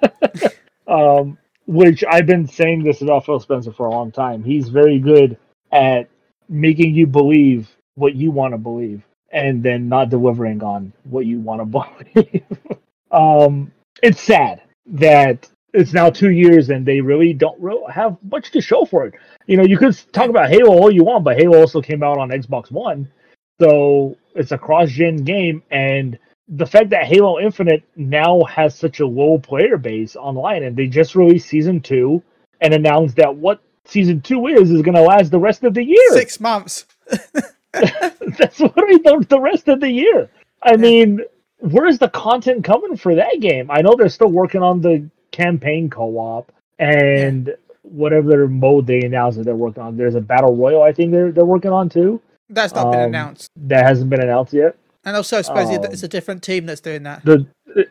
[0.87, 1.37] um.
[1.67, 4.43] Which I've been saying this about Phil Spencer for a long time.
[4.43, 5.37] He's very good
[5.71, 6.09] at
[6.49, 11.39] making you believe what you want to believe, and then not delivering on what you
[11.39, 11.65] want to
[12.15, 12.43] believe.
[13.11, 13.71] um.
[14.03, 17.59] It's sad that it's now two years and they really don't
[17.91, 19.13] have much to show for it.
[19.47, 22.17] You know, you could talk about Halo all you want, but Halo also came out
[22.17, 23.09] on Xbox One,
[23.61, 25.63] so it's a cross-gen game.
[25.71, 30.75] And the fact that Halo Infinite now has such a low player base online, and
[30.75, 32.21] they just released season two
[32.61, 35.83] and announced that what season two is is going to last the rest of the
[35.83, 36.11] year.
[36.11, 36.85] Six months.
[38.37, 40.29] That's what I thought the rest of the year.
[40.61, 41.19] I mean,
[41.59, 43.69] where's the content coming for that game?
[43.71, 49.43] I know they're still working on the campaign co-op and whatever mode they announced that
[49.45, 49.97] they're working on.
[49.97, 52.21] There's a battle royal I think they're they're working on too.
[52.49, 53.49] That's not been Um, announced.
[53.57, 54.75] That hasn't been announced yet.
[55.05, 57.25] And also, I suppose um, it's a different team that's doing that.
[57.25, 57.45] The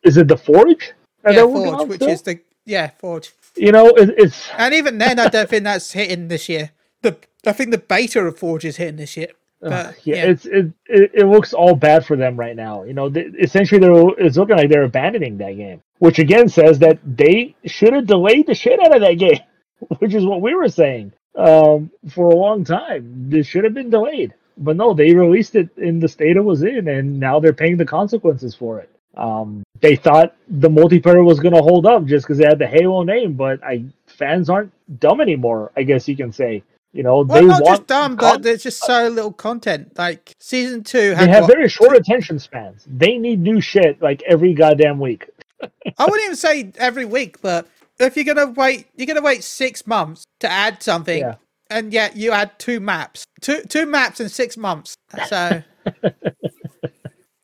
[0.04, 0.92] is it the Forge?
[1.28, 2.08] yeah, Forge, which still?
[2.08, 3.32] is the yeah Forge.
[3.56, 6.70] you know it, it's And even then, I don't think that's hitting this year.
[7.02, 9.28] The I think the beta of Forge is hitting this year.
[9.62, 10.24] But, yeah, yeah.
[10.24, 12.82] it's it, it it looks all bad for them right now.
[12.82, 16.80] You know, they, essentially they're it's looking like they're abandoning that game, which again says
[16.80, 19.38] that they should have delayed the shit out of that game,
[19.98, 23.30] which is what we were saying um, for a long time.
[23.30, 26.64] This should have been delayed, but no, they released it in the state it was
[26.64, 28.90] in, and now they're paying the consequences for it.
[29.16, 32.66] Um, they thought the multiplayer was going to hold up just because they had the
[32.66, 35.70] Halo name, but I fans aren't dumb anymore.
[35.76, 36.64] I guess you can say.
[36.92, 39.96] You know, well, they not want just dumb, but there's just so little content.
[39.96, 42.84] Like season two they have what, very short attention spans.
[42.86, 45.30] They need new shit like every goddamn week.
[45.62, 47.66] I wouldn't even say every week, but
[47.98, 51.36] if you're gonna wait, you're gonna wait six months to add something, Yeah.
[51.70, 54.94] and yet you add two maps, two two maps in six months.
[55.28, 55.62] So,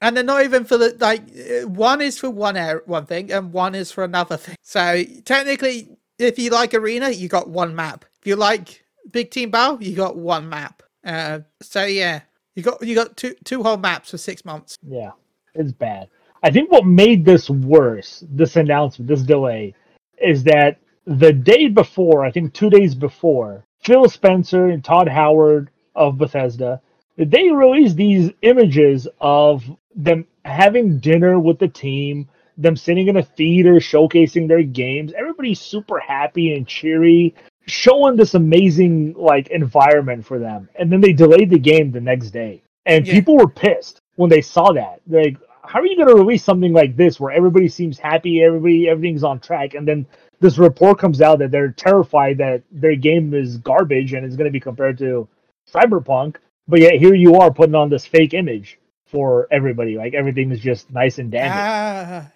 [0.03, 3.33] and they're not even for the like uh, one is for one air one thing,
[3.33, 4.57] and one is for another thing.
[4.63, 5.89] So technically,
[6.19, 8.05] if you like arena, you got one map.
[8.21, 10.83] If you like big team Bow, you got one map.
[11.05, 12.21] Uh, so yeah,
[12.55, 14.77] you got you got two two whole maps for six months.
[14.83, 15.13] Yeah,
[15.55, 16.09] it's bad.
[16.43, 19.75] I think what made this worse, this announcement, this delay,
[20.21, 25.71] is that the day before, I think two days before, Phil Spencer and Todd Howard
[25.95, 26.81] of Bethesda,
[27.17, 29.65] they released these images of
[29.97, 35.13] them having dinner with the team, them sitting in a theater showcasing their games.
[35.17, 37.35] Everybody's super happy and cheery,
[37.69, 42.31] showing this amazing like environment for them, and then they delayed the game the next
[42.31, 43.15] day, and Yeah.
[43.15, 45.01] people were pissed when they saw that.
[45.09, 48.89] Like, how are you going to release something like this where everybody seems happy, everybody
[48.89, 50.07] everything's on track, and then
[50.41, 54.47] this report comes out that they're terrified that their game is garbage and it's going
[54.47, 55.29] to be compared to
[55.73, 56.37] Cyberpunk,
[56.69, 60.61] but yet here you are putting on this fake image for everybody, like everything is
[60.61, 61.59] just nice and dandy.
[61.59, 62.31] Ah,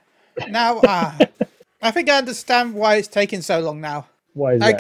[0.49, 1.19] now, ah,
[1.83, 4.07] I think I understand why it's taking so long now.
[4.35, 4.79] Why is that?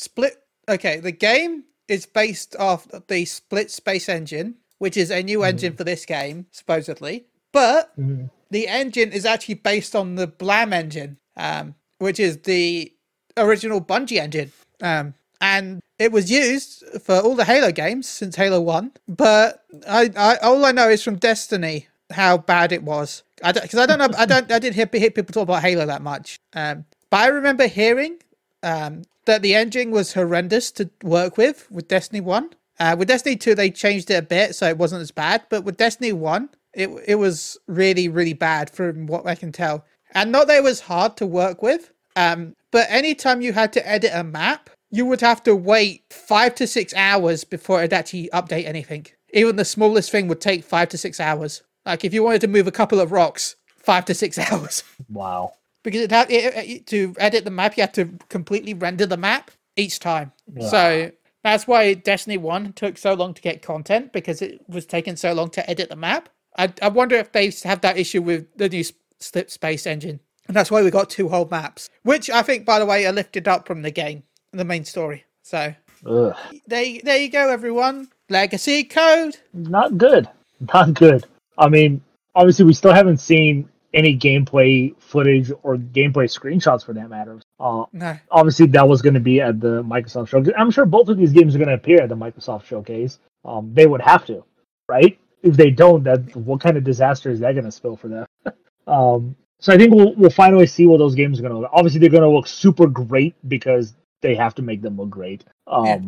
[0.00, 0.42] Split.
[0.68, 5.84] Okay, the game is based off the Slipspace engine, which is a new engine for
[5.84, 7.26] this game, supposedly.
[7.52, 8.30] But Mhm.
[8.50, 12.94] the engine is actually based on the Blam engine, um, which is the
[13.36, 14.52] original Bungie engine.
[14.80, 18.92] Um, and it was used for all the Halo games since Halo One.
[19.06, 23.22] But I, I all I know is from Destiny how bad it was.
[23.42, 25.84] I because I don't know I don't I didn't hear, hear people talk about Halo
[25.84, 26.38] that much.
[26.54, 28.18] Um, but I remember hearing
[28.62, 32.50] um, that the engine was horrendous to work with with Destiny One.
[32.78, 35.42] Uh, with Destiny Two, they changed it a bit, so it wasn't as bad.
[35.48, 39.84] But with Destiny One, it it was really really bad from what I can tell.
[40.12, 43.88] And not that it was hard to work with, um, but anytime you had to
[43.88, 48.28] edit a map, you would have to wait five to six hours before it'd actually
[48.32, 49.06] update anything.
[49.32, 51.62] Even the smallest thing would take five to six hours.
[51.86, 55.54] Like if you wanted to move a couple of rocks, five to six hours Wow.
[55.82, 59.16] Because it had it, it- to edit the map you have to completely render the
[59.16, 60.32] map each time.
[60.60, 61.10] So
[61.42, 65.32] that's why destiny 1 took so long to get content because it was taking so
[65.32, 66.28] long to edit the map.
[66.58, 68.84] I, I wonder if they have that issue with the new
[69.20, 70.20] slip space engine.
[70.48, 73.12] And that's why we got two whole maps which i think by the way are
[73.12, 75.24] lifted up from the game the main story.
[75.42, 75.74] So
[76.06, 76.36] Ugh.
[76.66, 78.08] there, there you go everyone.
[78.28, 79.36] Legacy code.
[79.52, 80.28] Not good.
[80.74, 81.24] Not good.
[81.58, 82.00] I mean,
[82.34, 87.40] obviously, we still haven't seen any gameplay footage or gameplay screenshots for that matter.
[87.58, 90.54] Uh, no obviously, that was going to be at the Microsoft showcase.
[90.56, 93.18] I'm sure both of these games are going to appear at the Microsoft showcase.
[93.44, 94.44] Um, they would have to,
[94.88, 95.18] right?
[95.42, 98.26] If they don't, that what kind of disaster is that going to spill for them?
[98.86, 101.70] um, so I think we'll we'll finally see what those games are going to look.
[101.72, 105.44] Obviously, they're going to look super great because they have to make them look great.
[105.66, 106.00] Um, Yeah.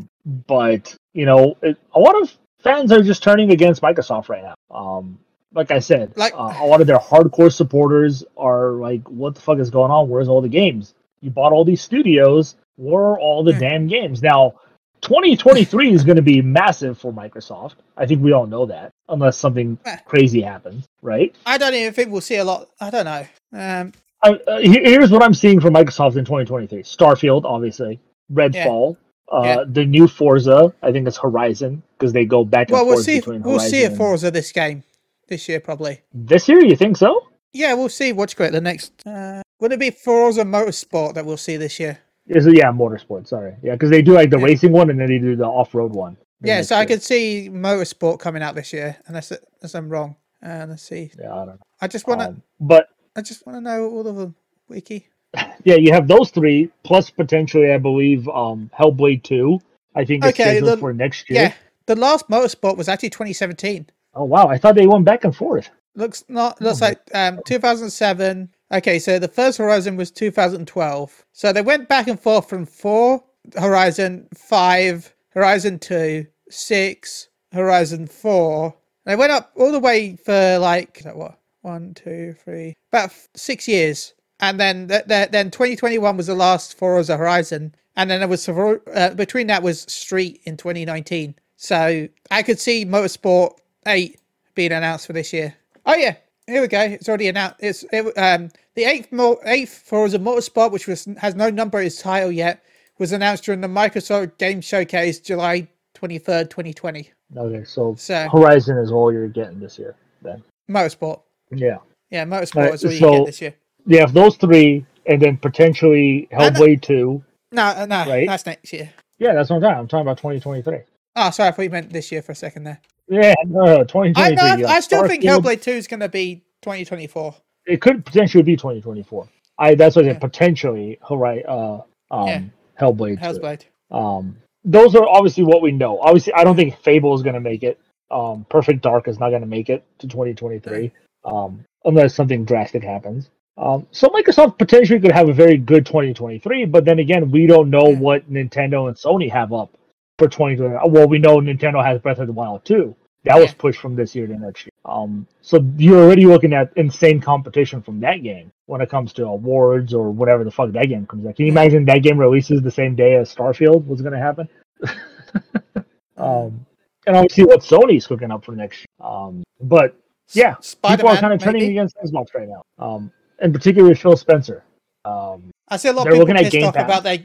[0.47, 4.55] But you know, it, a lot of fans are just turning against Microsoft right now.
[4.71, 5.19] Um,
[5.55, 9.41] like I said, Like- uh, a lot of their hardcore supporters are like, "What the
[9.41, 10.09] fuck is going on?
[10.09, 10.95] Where's all the games?
[11.21, 12.57] You bought all these studios.
[12.77, 14.55] Where are all the damn games?" Now,
[15.03, 17.75] 2023 is going to be massive for Microsoft.
[17.97, 21.35] I think we all know that, unless something crazy happens, right?
[21.45, 23.93] i don't even think we'll see a lot i don't know um
[24.25, 27.99] Uh, uh, here's what I'm seeing from Microsoft in 2023: Starfield, obviously,
[28.33, 28.97] Redfall,
[29.33, 29.65] uh, Yeah.
[29.67, 30.73] the new Forza.
[30.81, 33.55] I think it's Horizon because they go back and well we'll forth see between we'll
[33.55, 33.71] Horizon.
[33.71, 34.85] see a forza this game
[35.33, 37.27] this year probably This year, you think so?
[37.55, 38.53] Yeah, we'll see what's great.
[38.53, 41.99] The next, uh, would it be Forza Motorsport that we'll see this year?
[42.29, 43.27] Is it, yeah, motorsport.
[43.27, 44.45] Sorry, yeah, because they do like the Yeah.
[44.45, 46.17] racing one and then they do the off-road one.
[46.45, 50.17] Yeah, so I could see Motorsport coming out this year, unless unless I'm wrong.
[50.45, 51.11] Uh, let's see.
[51.19, 51.59] Yeah, I don't know.
[51.81, 54.35] I just want to, Um, but I just want to know all of them.
[54.69, 55.09] Wiki.
[55.65, 59.61] yeah, you have those three plus potentially, I believe, um, Hellblade Two.
[59.95, 61.43] I think it's Okay, scheduled the- for next year.
[61.43, 61.53] Yeah,
[61.87, 63.87] the last Motorsport was actually 2017.
[64.15, 65.71] Oh wow, I thought they went back and forth.
[65.95, 68.49] Looks not looks Oh, like um 2007.
[68.73, 71.25] Okay, so the first Horizon was 2012.
[71.33, 73.23] So they went back and forth from four
[73.59, 78.75] Horizon, five Horizon two, six Horizon four.
[79.05, 83.69] They went up all the way for like what one, two, three, about f- six
[83.69, 88.29] years, and then th- th- then 2021 was the last Forza Horizon, and then there
[88.29, 91.35] was Sor- uh, between that was Street in 2019.
[91.57, 94.19] So I could see Motorsport eight
[94.55, 95.55] being announced for this year.
[95.87, 96.17] Oh yeah,
[96.47, 96.81] here we go.
[96.81, 97.57] It's already announced.
[97.61, 102.01] It's it, um the eighth mo- eighth Forza Motorsport, which was has no number its
[102.01, 102.63] title yet,
[102.99, 107.11] was announced during the Microsoft Game Showcase July twenty third, twenty twenty.
[107.37, 109.95] Okay, so So Horizon is all you're getting this year.
[110.21, 111.21] Then Motorsport,
[111.51, 111.79] yeah,
[112.11, 113.55] yeah, Motorsport Right, is all you get this year.
[113.99, 117.25] have those three, and then potentially And- Hellblade Two.
[117.51, 118.27] No, uh, no, Right.
[118.27, 118.91] that's next year.
[119.19, 119.79] Yeah, that's what I'm talking.
[119.79, 120.79] I'm talking about 2023.
[121.17, 122.81] Oh, sorry, I thought you meant this year for a second there.
[123.09, 124.35] Yeah, no, I 2023.
[124.37, 127.35] no, I have still think Hellblade Two is going to be twenty twenty four.
[127.67, 129.29] It could potentially be 2024.
[129.59, 130.21] I that's what I said.
[130.21, 131.79] Potentially, Hori- uh,
[132.11, 132.43] um, Yeah.
[132.81, 133.21] Hellblade.
[133.21, 133.39] 2.
[133.41, 133.63] Hellblade.
[133.91, 135.99] Um, those are obviously what we know.
[136.01, 137.79] Obviously, I don't think Fable is going to make it.
[138.11, 140.91] Um, Perfect Dark is not going to make it to 2023,
[141.25, 143.31] um, unless something drastic happens.
[143.57, 147.71] Um, so Microsoft potentially could have a very good 2023, but then again, we don't
[147.71, 147.99] know Yeah.
[147.99, 149.71] what Nintendo and Sony have up
[150.19, 150.91] for 2020.
[150.91, 152.95] Well, we know Nintendo has Breath of the Wild 2.
[153.25, 154.73] That was pushed from this year to next year.
[154.85, 158.51] Um, so you're already looking at insane competition from that game.
[158.67, 161.37] when it comes to awards or whatever the fuck that game comes out.
[161.37, 164.49] Can you imagine that game releases the same day as Starfield was going to happen?
[166.17, 166.65] um,
[167.07, 169.09] and obviously what Sony's cooking up for next year.
[169.09, 169.97] Um, but
[170.33, 172.63] yeah, people are kind of turning against Xbox right now.
[172.79, 174.65] Um, and particularly Phil Spencer.
[175.05, 176.85] Um, I see a lot of people looking at pissed Game off Pass.
[176.85, 177.19] about their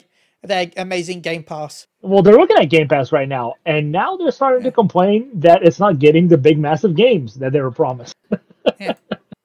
[0.43, 1.87] their amazing Game Pass.
[2.01, 5.63] well, they're looking at Game Pass right now, and now they're starting to complain that
[5.63, 8.15] it's not getting the big, massive games that they were promised.
[8.79, 8.93] Yeah.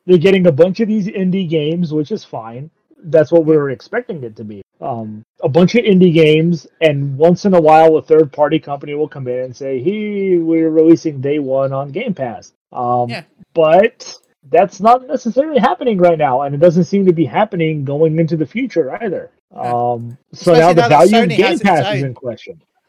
[0.04, 2.70] They're getting a bunch of these indie games, which is fine.
[3.04, 4.60] That's what we were expecting it to be.
[4.80, 8.94] Um, a bunch of indie games, and once in a while, a third party company
[8.94, 13.22] will come in and say, "Hey, we're releasing day one on Game Pass." Um, Yeah.
[13.54, 14.12] But
[14.50, 18.36] that's not necessarily happening right now, and it doesn't seem to be happening going into
[18.36, 19.30] the future either.
[19.54, 19.60] Yeah.
[19.60, 22.62] Um, so now the now value of Game Pass is in question.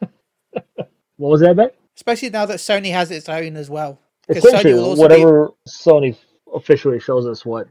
[0.74, 1.70] what was that, Ben?
[1.96, 4.00] Especially now that Sony has its own as well.
[4.28, 6.16] Essentially, also whatever Sony
[6.54, 7.68] officially shows us what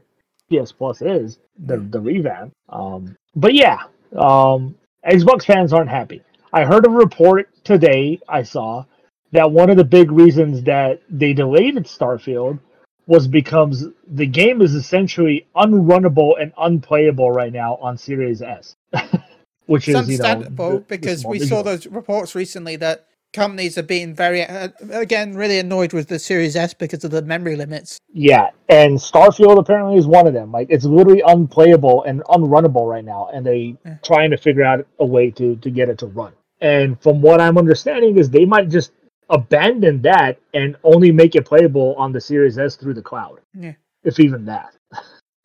[0.50, 2.52] PS Plus is, the the revamp.
[2.68, 3.82] Um, but yeah,
[4.16, 4.76] um,
[5.06, 6.22] Xbox fans aren't happy.
[6.52, 8.20] I heard a report today.
[8.28, 8.84] I saw
[9.32, 12.60] that one of the big reasons that they delayed Starfield
[13.06, 18.76] was becomes the game is essentially unrunnable and unplayable right now on Series S,
[19.66, 23.06] which It's is you know understandable the- the because we saw those reports recently that
[23.32, 27.20] companies are being very, uh, again, really annoyed with the Series S because of the
[27.22, 27.98] memory limits.
[28.12, 30.52] Yeah, and Starfield apparently is one of them.
[30.52, 33.96] Like it's literally unplayable and unrunnable right now, and they Yeah.
[34.04, 36.32] trying to figure out a way to to get it to run.
[36.60, 38.92] And from what I'm understanding is they might just
[39.30, 43.72] abandon that and only make it playable on the Series S through the cloud, Yeah.
[44.04, 44.74] if even that.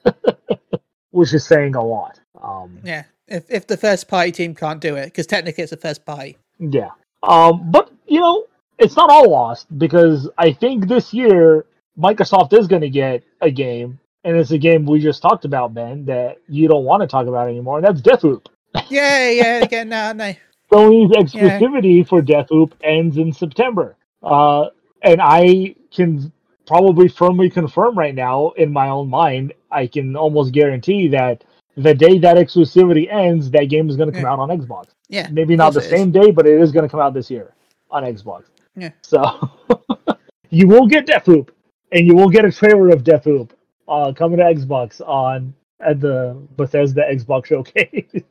[1.11, 2.19] Which is saying a lot.
[2.41, 3.03] Um, Yeah.
[3.27, 6.37] If, if the first party team can't do it, because technically it's a first party.
[6.57, 6.89] Yeah.
[7.23, 8.45] Um, but you know,
[8.79, 11.65] it's not all lost because I think this year
[11.97, 15.73] Microsoft is going to get a game, and it's a game we just talked about,
[15.73, 18.45] Ben, that you don't want to talk about anymore, and that's Deathloop.
[18.89, 20.33] Yeah, yeah, again, no, no.
[20.71, 24.67] Sony's exclusivity for Deathloop ends in September, uh,
[25.01, 26.31] and I can
[26.67, 31.43] probably firmly confirm right now in my own mind, I can almost guarantee that
[31.75, 34.33] the day that exclusivity ends, that game is going to come Yeah.
[34.33, 34.87] out on Xbox.
[35.07, 35.27] Yeah.
[35.31, 35.89] Maybe not the it is.
[35.89, 37.53] same day, but it is going to come out this year
[37.89, 38.43] on Xbox.
[38.75, 38.91] Yeah.
[39.01, 39.23] So
[40.51, 41.49] you will get Deathloop,
[41.91, 43.49] and you will get a trailer of Deathloop
[43.87, 48.23] uh, coming to Xbox on at the Bethesda Xbox Showcase.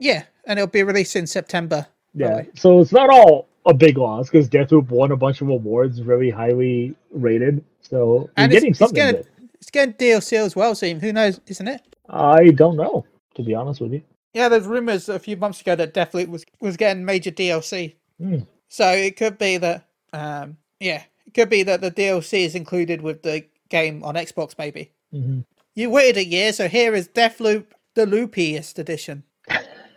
[0.00, 1.86] Yeah, and it'll be released in September.
[2.14, 2.28] yeah.
[2.28, 2.50] Probably.
[2.56, 6.30] So it's not all a big loss because Deathloop won a bunch of awards, very
[6.30, 7.62] highly rated.
[7.82, 9.48] So you're And getting it's, it's something getting good.
[9.54, 10.98] it's getting DLC as well soon.
[11.00, 11.82] Who knows, isn't it?
[12.08, 13.04] I don't know,
[13.36, 14.02] to be honest with you.
[14.34, 17.94] Yeah, there's rumors a few months ago that Deathloop was was getting major DLC.
[18.18, 18.38] Hmm.
[18.68, 23.02] So it could be that, um, yeah, it could be that the DLC is included
[23.02, 24.54] with the game on Xbox.
[24.58, 25.44] Maybe Mhm.
[25.74, 29.24] you waited a year, so here is Deathloop, the loopiest edition.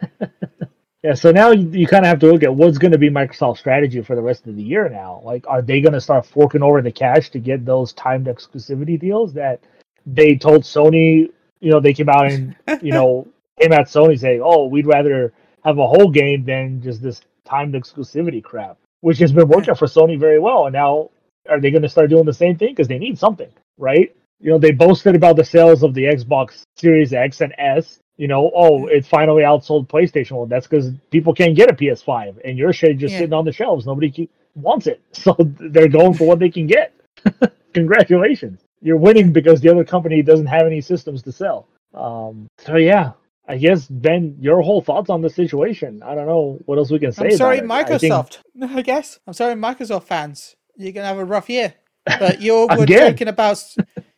[1.04, 3.10] Yeah, so now you, you kind of have to look at what's going to be
[3.10, 5.22] Microsoft's strategy for the rest of the year now.
[5.26, 8.97] Like, are they going to start forking over the cash to get those timed exclusivity
[8.97, 9.60] deals that
[10.06, 11.30] they told Sony?
[11.60, 13.28] You know, they came out and, you know,
[13.60, 15.34] came at Sony saying, oh, we'd rather
[15.66, 19.88] have a whole game than just this timed exclusivity crap, which has been working for
[19.88, 20.68] Sony very well.
[20.68, 21.10] And now,
[21.49, 22.70] are they going to start doing the same thing?
[22.70, 24.16] Because they need something, right?
[24.39, 27.99] You know, they boasted about the sales of the Xbox Series X and S.
[28.18, 30.31] You know, oh, it finally outsold PlayStation.
[30.34, 33.19] Well, that's because people can't get a PS5, and your shit just Yeah.
[33.19, 33.85] sitting on the shelves.
[33.88, 36.94] Nobody ke- wants it, so they're going for what they can get.
[37.73, 41.68] Congratulations, you're winning because the other company doesn't have any systems to sell.
[41.95, 43.14] Um, so yeah,
[43.48, 46.03] I guess Ben, your whole thoughts on the situation.
[46.03, 47.26] I don't know what else we can say.
[47.26, 47.94] I'm sorry, about it.
[47.94, 48.38] I think- Microsoft.
[48.77, 50.56] I, guess I'm sorry, Microsoft fans.
[50.77, 51.73] You're gonna have a rough year,
[52.06, 53.64] but you all joking about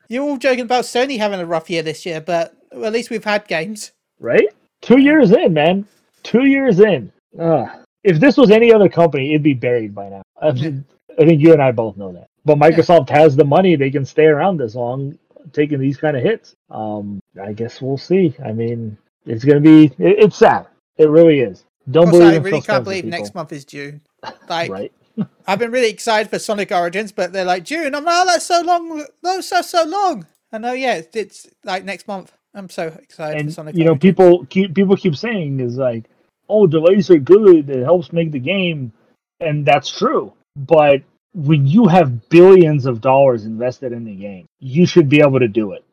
[0.09, 2.19] you're all joking about Sony having a rough year this year.
[2.21, 3.91] But at least we've had games.
[4.19, 4.47] right?
[4.81, 5.87] Two years in, man.
[6.23, 7.11] Two years in.
[7.39, 7.67] Ugh.
[8.03, 10.21] If this was any other company, it'd be buried by now.
[10.41, 12.27] I I think you and I both know that.
[12.43, 15.17] But Microsoft has the money; they can stay around this long,
[15.53, 16.53] taking these kind of hits.
[16.69, 18.35] Um, I guess we'll see.
[18.45, 19.85] I mean, it's gonna be.
[19.85, 20.67] It, it's sad.
[20.97, 21.65] It really is.
[21.89, 23.19] Don't Also, believe I really can't believe people.
[23.19, 24.01] next month is June.
[24.49, 24.91] Like, Right?
[25.47, 27.95] I've been really excited for Sonic Origins, but they're like June.
[27.95, 29.05] I'm like, oh, that's so long.
[29.23, 30.27] That's so so long.
[30.51, 32.31] I know, yeah, it's, it's like next month.
[32.55, 33.75] I'm so excited for and Sonic.
[33.75, 36.05] you know people keep people keep saying is like
[36.49, 38.91] oh delays are good it helps make the game
[39.39, 41.01] and that's true but
[41.33, 45.47] when you have billions of dollars invested in the game you should be able to
[45.47, 45.83] do it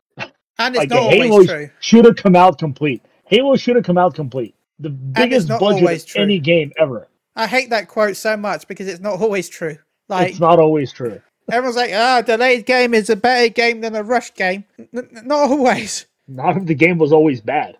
[0.58, 1.70] and it's like not halo always true.
[1.80, 6.16] should have come out complete halo should have come out complete the biggest budget of
[6.16, 9.78] any game ever I hate that quote so much because it's not always true.
[10.10, 11.18] Like it's not always true
[11.50, 14.64] everyone's like, ah, delayed game is a better game than a rushed game.
[14.78, 16.06] N- not always.
[16.34, 17.76] Not if the game was always bad.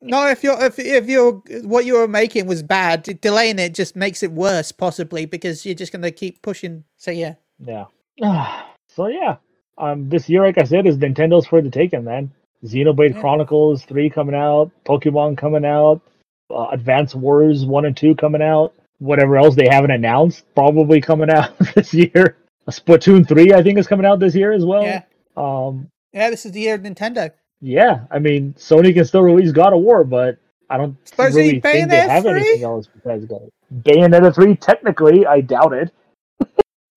[0.00, 1.32] No, if you're if if you're
[1.62, 5.76] what you were making was bad, delaying it just makes it worse, possibly because you're
[5.76, 6.84] just gonna keep pushing.
[6.96, 7.34] So yeah,
[7.64, 7.84] Yeah.
[8.88, 9.36] so yeah.
[9.78, 12.32] Um, this year, like I said, is Nintendo's for the taking, man.
[12.64, 13.20] Xenoblade Yeah.
[13.20, 16.00] Chronicles three coming out, Pokemon coming out,
[16.50, 18.74] uh, Advance Wars one and two coming out.
[18.98, 22.36] Whatever else they haven't announced, probably coming out this year.
[22.68, 24.82] Splatoon three, I think, is coming out this year as well.
[24.82, 25.02] yeah,
[25.36, 26.30] Um, yeah.
[26.30, 27.30] This is the year of Nintendo.
[27.62, 28.04] Yeah.
[28.10, 30.36] I mean, Sony can still release God of War, but
[30.68, 32.32] I don't really think they have 3?
[32.32, 33.48] anything else besides God.
[33.74, 35.90] Bayonetta three, technically, I doubt it.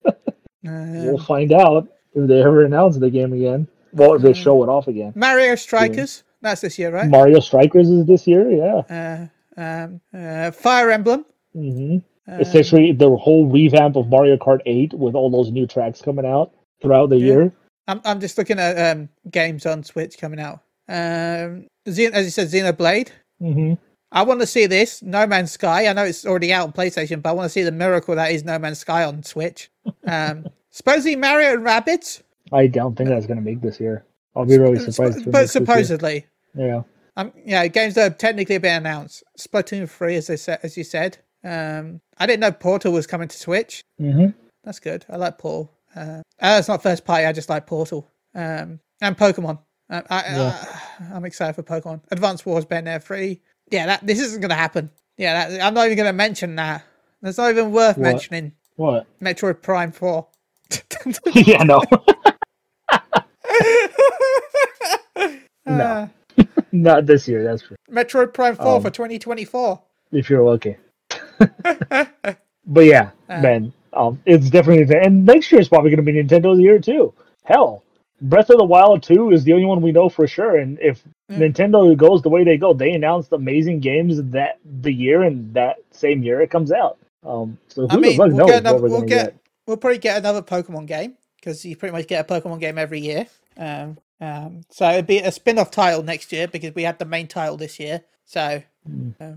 [0.63, 3.67] We'll Uh, find out if they ever announce the game again.
[3.93, 4.35] Well, if they Mm.
[4.43, 5.13] show it off again.
[5.15, 6.23] Mario Strikers.
[6.41, 7.07] That's this year, right?
[7.07, 9.29] Mario Strikers is this year, yeah.
[9.57, 11.25] Uh, um, uh, Fire Emblem.
[11.53, 11.97] hmm
[12.27, 16.25] Uh, Essentially, the whole revamp of Mario Kart 8 with all those new tracks coming
[16.25, 16.51] out
[16.81, 17.25] throughout the Yeah.
[17.25, 17.53] year.
[17.87, 20.61] I'm I'm just looking at um, games on Switch coming out.
[20.87, 23.09] Um, Xen- as you said, Xenoblade.
[23.39, 23.73] hmm
[24.11, 25.87] I want to see this No Man's Sky.
[25.87, 28.31] I know it's already out on PlayStation, but I want to see the miracle that
[28.31, 29.69] is No Man's Sky on Switch.
[30.07, 32.21] Um, supposedly Mario and Rabbids.
[32.53, 34.05] I don't think that's going to make this year.
[34.35, 35.17] I'll be really surprised.
[35.17, 35.65] it but makes this year.
[35.65, 36.25] supposedly,
[36.55, 36.83] Yeah.
[37.17, 39.23] um, yeah, games that have technically been announced.
[39.37, 41.17] Splatoon three, as they said, as you said.
[41.43, 43.81] Um, I didn't know Portal was coming to Switch.
[43.97, 44.27] hmm
[44.63, 45.05] That's good.
[45.09, 45.71] I like Portal.
[45.95, 47.25] Uh, uh, it's not first party.
[47.25, 48.09] I just like Portal.
[48.33, 49.59] Um, and Pokemon.
[49.89, 50.65] Uh, I, Yeah.
[51.01, 52.01] uh, I'm excited for Pokemon.
[52.11, 53.41] Advanced Wars Ben Air Free.
[53.71, 54.89] Yeah, that this isn't going to happen.
[55.17, 56.83] Yeah, that, I'm not even going to mention that.
[57.21, 58.03] That's not even worth What?
[58.03, 58.51] mentioning.
[58.75, 59.07] What?
[59.21, 60.27] Metroid Prime 4.
[61.33, 61.81] yeah, no.
[65.67, 66.07] Uh,
[66.71, 69.81] Not this year, that's for Metroid Prime 4 Um, for 2024.
[70.11, 70.77] if you're lucky.
[72.67, 76.59] but yeah, man, um, it's definitely and next year is probably going to be Nintendo's
[76.59, 77.13] year too.
[77.43, 77.83] Hell,
[78.21, 80.57] Breath of the Wild 2 is the only one we know for sure.
[80.57, 81.39] And if Mm.
[81.39, 85.77] Nintendo goes the way they go, they announced amazing games that the year and that
[85.91, 86.99] same year it comes out.
[87.25, 89.25] Um, so I who mean, the fuck we'll knows get another, what we're we'll get,
[89.25, 89.35] get?
[89.65, 92.99] we'll probably get another Pokemon game because you pretty much get a Pokemon game every
[92.99, 93.25] year.
[93.57, 97.27] Um, um, so it'd be a spin-off title next year because we had the main
[97.27, 98.01] title this year.
[98.25, 98.61] So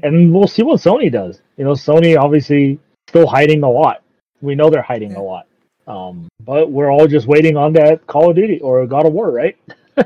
[0.02, 1.40] And we'll see what Sony does.
[1.56, 2.78] You know, Sony obviously
[3.08, 4.02] still hiding a lot.
[4.40, 5.18] We know they're hiding Yeah.
[5.18, 5.46] a lot.
[5.86, 9.30] Um, but we're all just waiting on that Call of Duty or God of War,
[9.30, 9.56] right?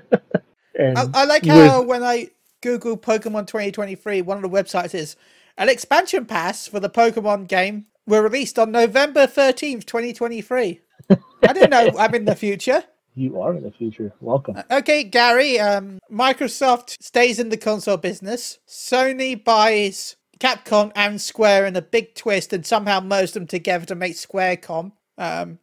[0.78, 2.28] and I, I like with- how when I
[2.60, 5.16] Google Pokemon 2023, one of the websites is
[5.58, 10.80] an expansion pass for the Pokemon game were released on November 13th, 2023.
[11.10, 12.84] I don't know I'm in the future.
[13.16, 14.12] you are in the future.
[14.20, 14.62] Welcome.
[14.70, 15.58] Okay, Gary.
[15.58, 18.58] Um, Microsoft stays in the console business.
[18.68, 23.94] Sony buys Capcom and Square in a big twist, and somehow merge them together to
[23.94, 24.92] make Squarecom.
[25.16, 25.58] Um,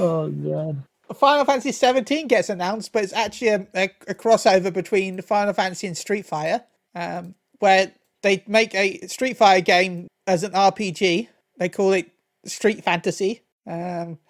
[0.00, 0.82] Oh god.
[1.16, 5.86] Final Fantasy 17 gets announced, but it's actually a, a, a crossover between Final Fantasy
[5.86, 6.62] and Street Fighter,
[6.94, 7.92] um, where
[8.22, 11.28] they make a Street Fighter game as an RPG.
[11.56, 12.10] They call it
[12.44, 13.42] Street Fantasy.
[13.66, 14.18] Um,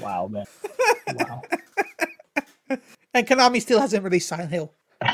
[0.00, 0.46] Wow, man.
[1.14, 1.42] Wow.
[3.16, 4.70] And Konami still hasn't released Silent Hill.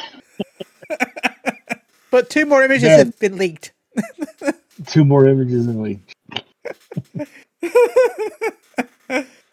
[2.11, 2.99] but two more images Man.
[2.99, 3.73] have been leaked.
[4.87, 6.13] Two more images in a week.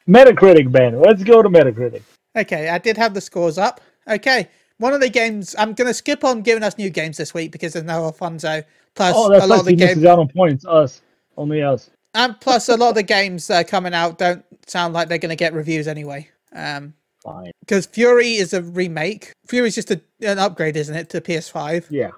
[0.08, 1.00] Metacritic, Ben.
[1.00, 2.02] Let's go to Metacritic.
[2.36, 3.82] Okay, I did have the scores up.
[4.10, 4.48] Okay,
[4.80, 7.52] one of the games I'm going to skip on giving us new games this week
[7.52, 8.64] because there's no Alfonso.
[8.96, 9.60] Plus, Oh, that's a lot nice.
[9.60, 10.66] of the games, out on points.
[10.66, 11.02] Us.
[11.38, 11.92] Only us.
[12.16, 15.20] and plus a lot of the games that are coming out don't sound like they're
[15.20, 16.28] going to get reviews anyway.
[16.54, 17.52] Um, Fine.
[17.60, 19.34] because Fury is a remake.
[19.48, 21.86] Fury is just a, an upgrade, isn't it, to PS5?
[21.90, 22.12] Yeah.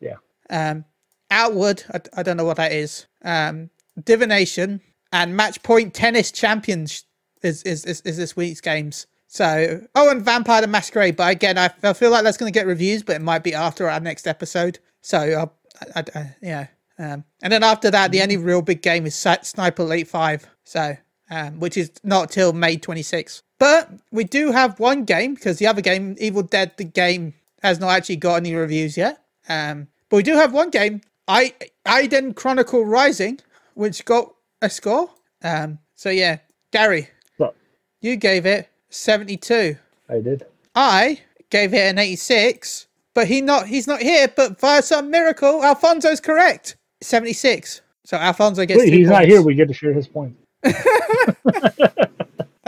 [0.00, 0.16] Yeah.
[0.50, 0.84] um,
[1.30, 3.06] Outward, I, I don't know what that is.
[3.22, 3.70] Um,
[4.02, 4.80] Divination
[5.12, 7.04] and Match Point Tennis Champions
[7.42, 9.06] is, is, is, is this week's games.
[9.26, 11.16] So, oh, and Vampire the Masquerade.
[11.16, 13.54] But again, I, I feel like that's going to get reviews, but it might be
[13.54, 14.78] after our next episode.
[15.02, 15.46] So, uh,
[15.94, 16.66] I, I, I, yeah.
[16.98, 20.46] Um, and then after that, the only real big game is Sniper Elite 5.
[20.64, 20.96] So,
[21.30, 23.42] um, which is not till May 26th.
[23.58, 27.80] But we do have one game because the other game, Evil Dead, the game, has
[27.80, 29.22] not actually got any reviews yet.
[29.48, 31.54] Um, but we do have one game, I
[31.86, 33.40] Aiden Chronicle Rising,
[33.74, 34.32] which got
[34.62, 35.10] a score.
[35.42, 36.38] Um, so yeah,
[36.72, 37.54] Gary, So,
[38.00, 39.76] you gave it 72.
[40.08, 40.46] I did.
[40.74, 41.20] I
[41.50, 44.28] gave it an 86, but he not he's not here.
[44.28, 46.76] But via some miracle, Alfonso's correct.
[47.00, 47.80] 76.
[48.04, 48.80] So Alfonso gets.
[48.80, 49.42] Wait, he's not here.
[49.42, 50.40] We get to share his points.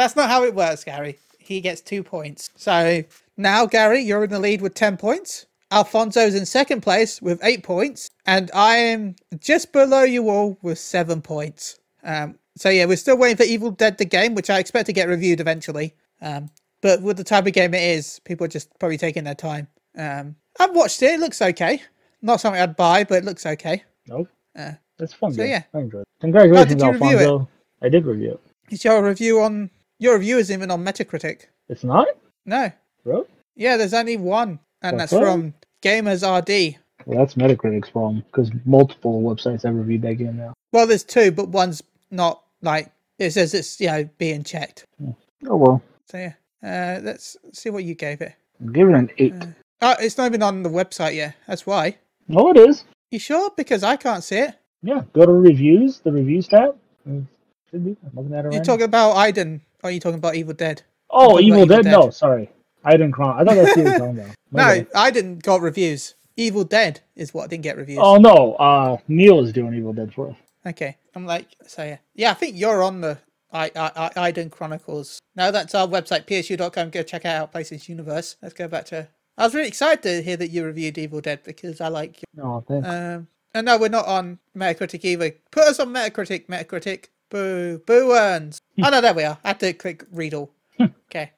[0.01, 1.19] That's not how it works, Gary.
[1.39, 2.49] He gets two points.
[2.57, 3.05] So
[3.37, 5.45] now, Gary, you're in the lead with 10 points.
[5.71, 8.09] Alfonso's in second place with eight points.
[8.25, 11.79] And I am just below you all with seven points.
[12.03, 14.95] Um, So yeah, we're still waiting for Evil Dead the game, which I expect to
[14.95, 15.95] get reviewed eventually.
[16.23, 16.49] Um,
[16.81, 19.69] but with the type of game it is, people are just probably taking their time.
[19.99, 21.83] Um, I've watched it; it looks okay.
[22.23, 23.83] Not something I'd buy, but it looks okay.
[24.09, 24.29] Nope.
[24.59, 25.33] Uh, It's fun.
[25.33, 25.51] so game.
[25.51, 25.63] yeah.
[25.75, 26.09] I enjoyed it.
[26.23, 27.23] Congratulations, did you review it?
[27.23, 27.49] Alfonso.
[27.83, 28.41] I did review it.
[28.71, 29.71] Is your review on
[30.01, 31.43] your review isn't even on Metacritic?
[31.69, 32.09] It's not,
[32.45, 32.73] No.
[33.05, 33.27] bro.
[33.55, 35.21] Yeah, there's only one, and that's that?
[35.23, 36.77] from Gamers RD.
[37.07, 40.55] Well, that's Metacritic's problem because multiple websites have reviewed that game now.
[40.73, 44.85] Well, there's two, but one's not like it says it's you know being checked.
[44.99, 45.11] Hmm.
[45.49, 46.33] Oh well, So yeah,
[46.63, 48.35] uh, let's see what you gave it.
[48.73, 49.35] give it an eight.
[49.35, 49.47] Uh,
[49.83, 51.35] oh, it's not even on the website yet.
[51.47, 51.97] That's why.
[52.29, 52.85] No, it is.
[53.11, 53.51] You sure?
[53.57, 54.55] Because I can't see it.
[54.83, 56.77] Yeah, go to reviews, the reviews tab.
[57.05, 57.23] Hmm.
[57.71, 57.97] Should be.
[58.05, 58.65] I'm looking at it You're now.
[58.65, 60.83] talking about Eiyuden, are you talking about Evil Dead?
[61.09, 61.91] Oh, Evil about Dead?
[61.91, 62.15] No, Dead.
[62.15, 62.51] sorry.
[62.85, 63.41] I didn't cry.
[63.41, 64.35] I thought that's what you were talking about.
[64.51, 65.15] My No, bad.
[65.15, 66.15] Eiyuden got reviews.
[66.37, 67.99] Evil Dead is what I didn't get reviews.
[68.01, 70.37] Oh no, uh, Neil is doing Evil Dead for us.
[70.67, 72.31] Okay, I'm like, so yeah, yeah.
[72.31, 73.19] I think you're on the
[73.53, 75.21] I, I, I, Eiyuden Chronicles.
[75.37, 76.91] No, that's our website, psu.com.
[76.91, 78.37] Go check out our PlayStation Universe.
[78.43, 79.09] Let's go back to.
[79.37, 82.21] I was really excited to hear that you reviewed Evil Dead because I like.
[82.35, 82.87] No, thanks.
[82.87, 85.33] Um, and no, we're not on Metacritic either.
[85.51, 86.47] Put us on Metacritic.
[86.47, 87.07] Metacritic.
[87.31, 88.61] Boo, boo earns.
[88.83, 89.39] oh no, there we are.
[89.45, 90.53] I had to click read all.
[90.81, 91.31] okay,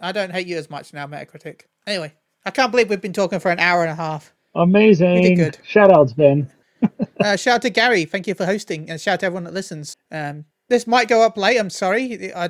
[0.00, 1.62] I don't hate you as much now, Metacritic.
[1.86, 2.12] Anyway,
[2.44, 4.32] I can't believe we've been talking for an hour and a half.
[4.54, 5.14] Amazing.
[5.14, 5.58] We did good.
[5.64, 6.50] Shout outs, Ben.
[7.22, 8.06] Uh, shout out to Gary.
[8.06, 9.94] Thank you for hosting, and shout out to everyone that listens.
[10.10, 11.58] Um, this might go up late.
[11.58, 12.32] I'm sorry.
[12.34, 12.48] I,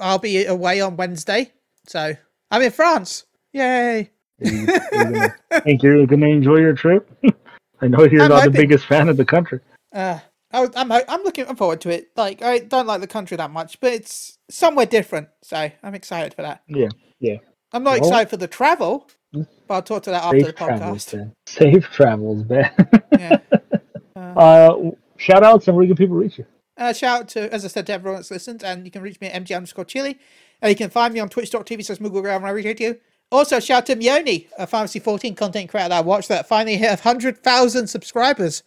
[0.00, 1.52] I'll be away on Wednesday,
[1.86, 2.14] so
[2.50, 3.26] I'm in France.
[3.52, 4.10] Yay!
[4.42, 7.06] Are you- are you gonna- think you're going to enjoy your trip?
[7.82, 9.60] I know you're I'm not the biggest fan of the country.
[9.92, 10.20] Uh,
[10.52, 12.10] I, was- I'm I'm looking forward to it.
[12.16, 16.34] Like I don't like the country that much, but it's somewhere different, so I'm excited
[16.34, 16.62] for that.
[16.68, 16.88] Yeah,
[17.20, 17.36] yeah.
[17.72, 21.06] I'm not Well- excited for the travel, but I'll talk to that after the travels,
[21.06, 21.12] podcast.
[21.12, 21.34] Ben.
[21.46, 22.70] Safe travels, Ben.
[23.18, 23.38] Yeah.
[24.16, 24.74] uh,
[25.16, 26.46] shout outs and where can people reach you?
[26.76, 29.20] Uh, shout out to, as I said, to everyone that's listened, and you can reach
[29.20, 30.18] me at mg underscore chili.
[30.60, 32.98] And you can find me on twitch.tv slash Moogle when I reach you.
[33.30, 36.76] Also, shout out to Mioni, a Pharmacy 14 content creator that I watched that finally
[36.76, 38.62] hit 100,000 subscribers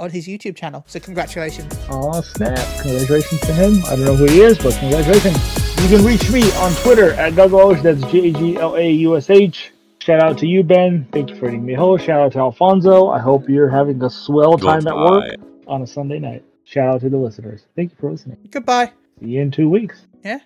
[0.00, 0.84] on his YouTube channel.
[0.88, 1.72] So, congratulations.
[1.88, 2.58] Oh snap!
[2.80, 3.84] Congratulations to him.
[3.86, 5.36] I don't know who he is, but congratulations.
[5.82, 7.82] You can reach me on Twitter at Gaglaush.
[7.82, 9.72] That's G A G L A U S H.
[10.00, 11.06] Shout out to you, Ben.
[11.12, 12.06] Thank you for letting me host.
[12.06, 13.08] Shout out to Alfonso.
[13.08, 15.34] I hope you're having a swell time at work
[15.66, 16.42] on a Sunday night.
[16.64, 17.66] Shout out to the listeners.
[17.76, 18.38] Thank you for listening.
[18.50, 18.92] Goodbye.
[19.20, 20.06] See you in two weeks.
[20.24, 20.38] Yeah.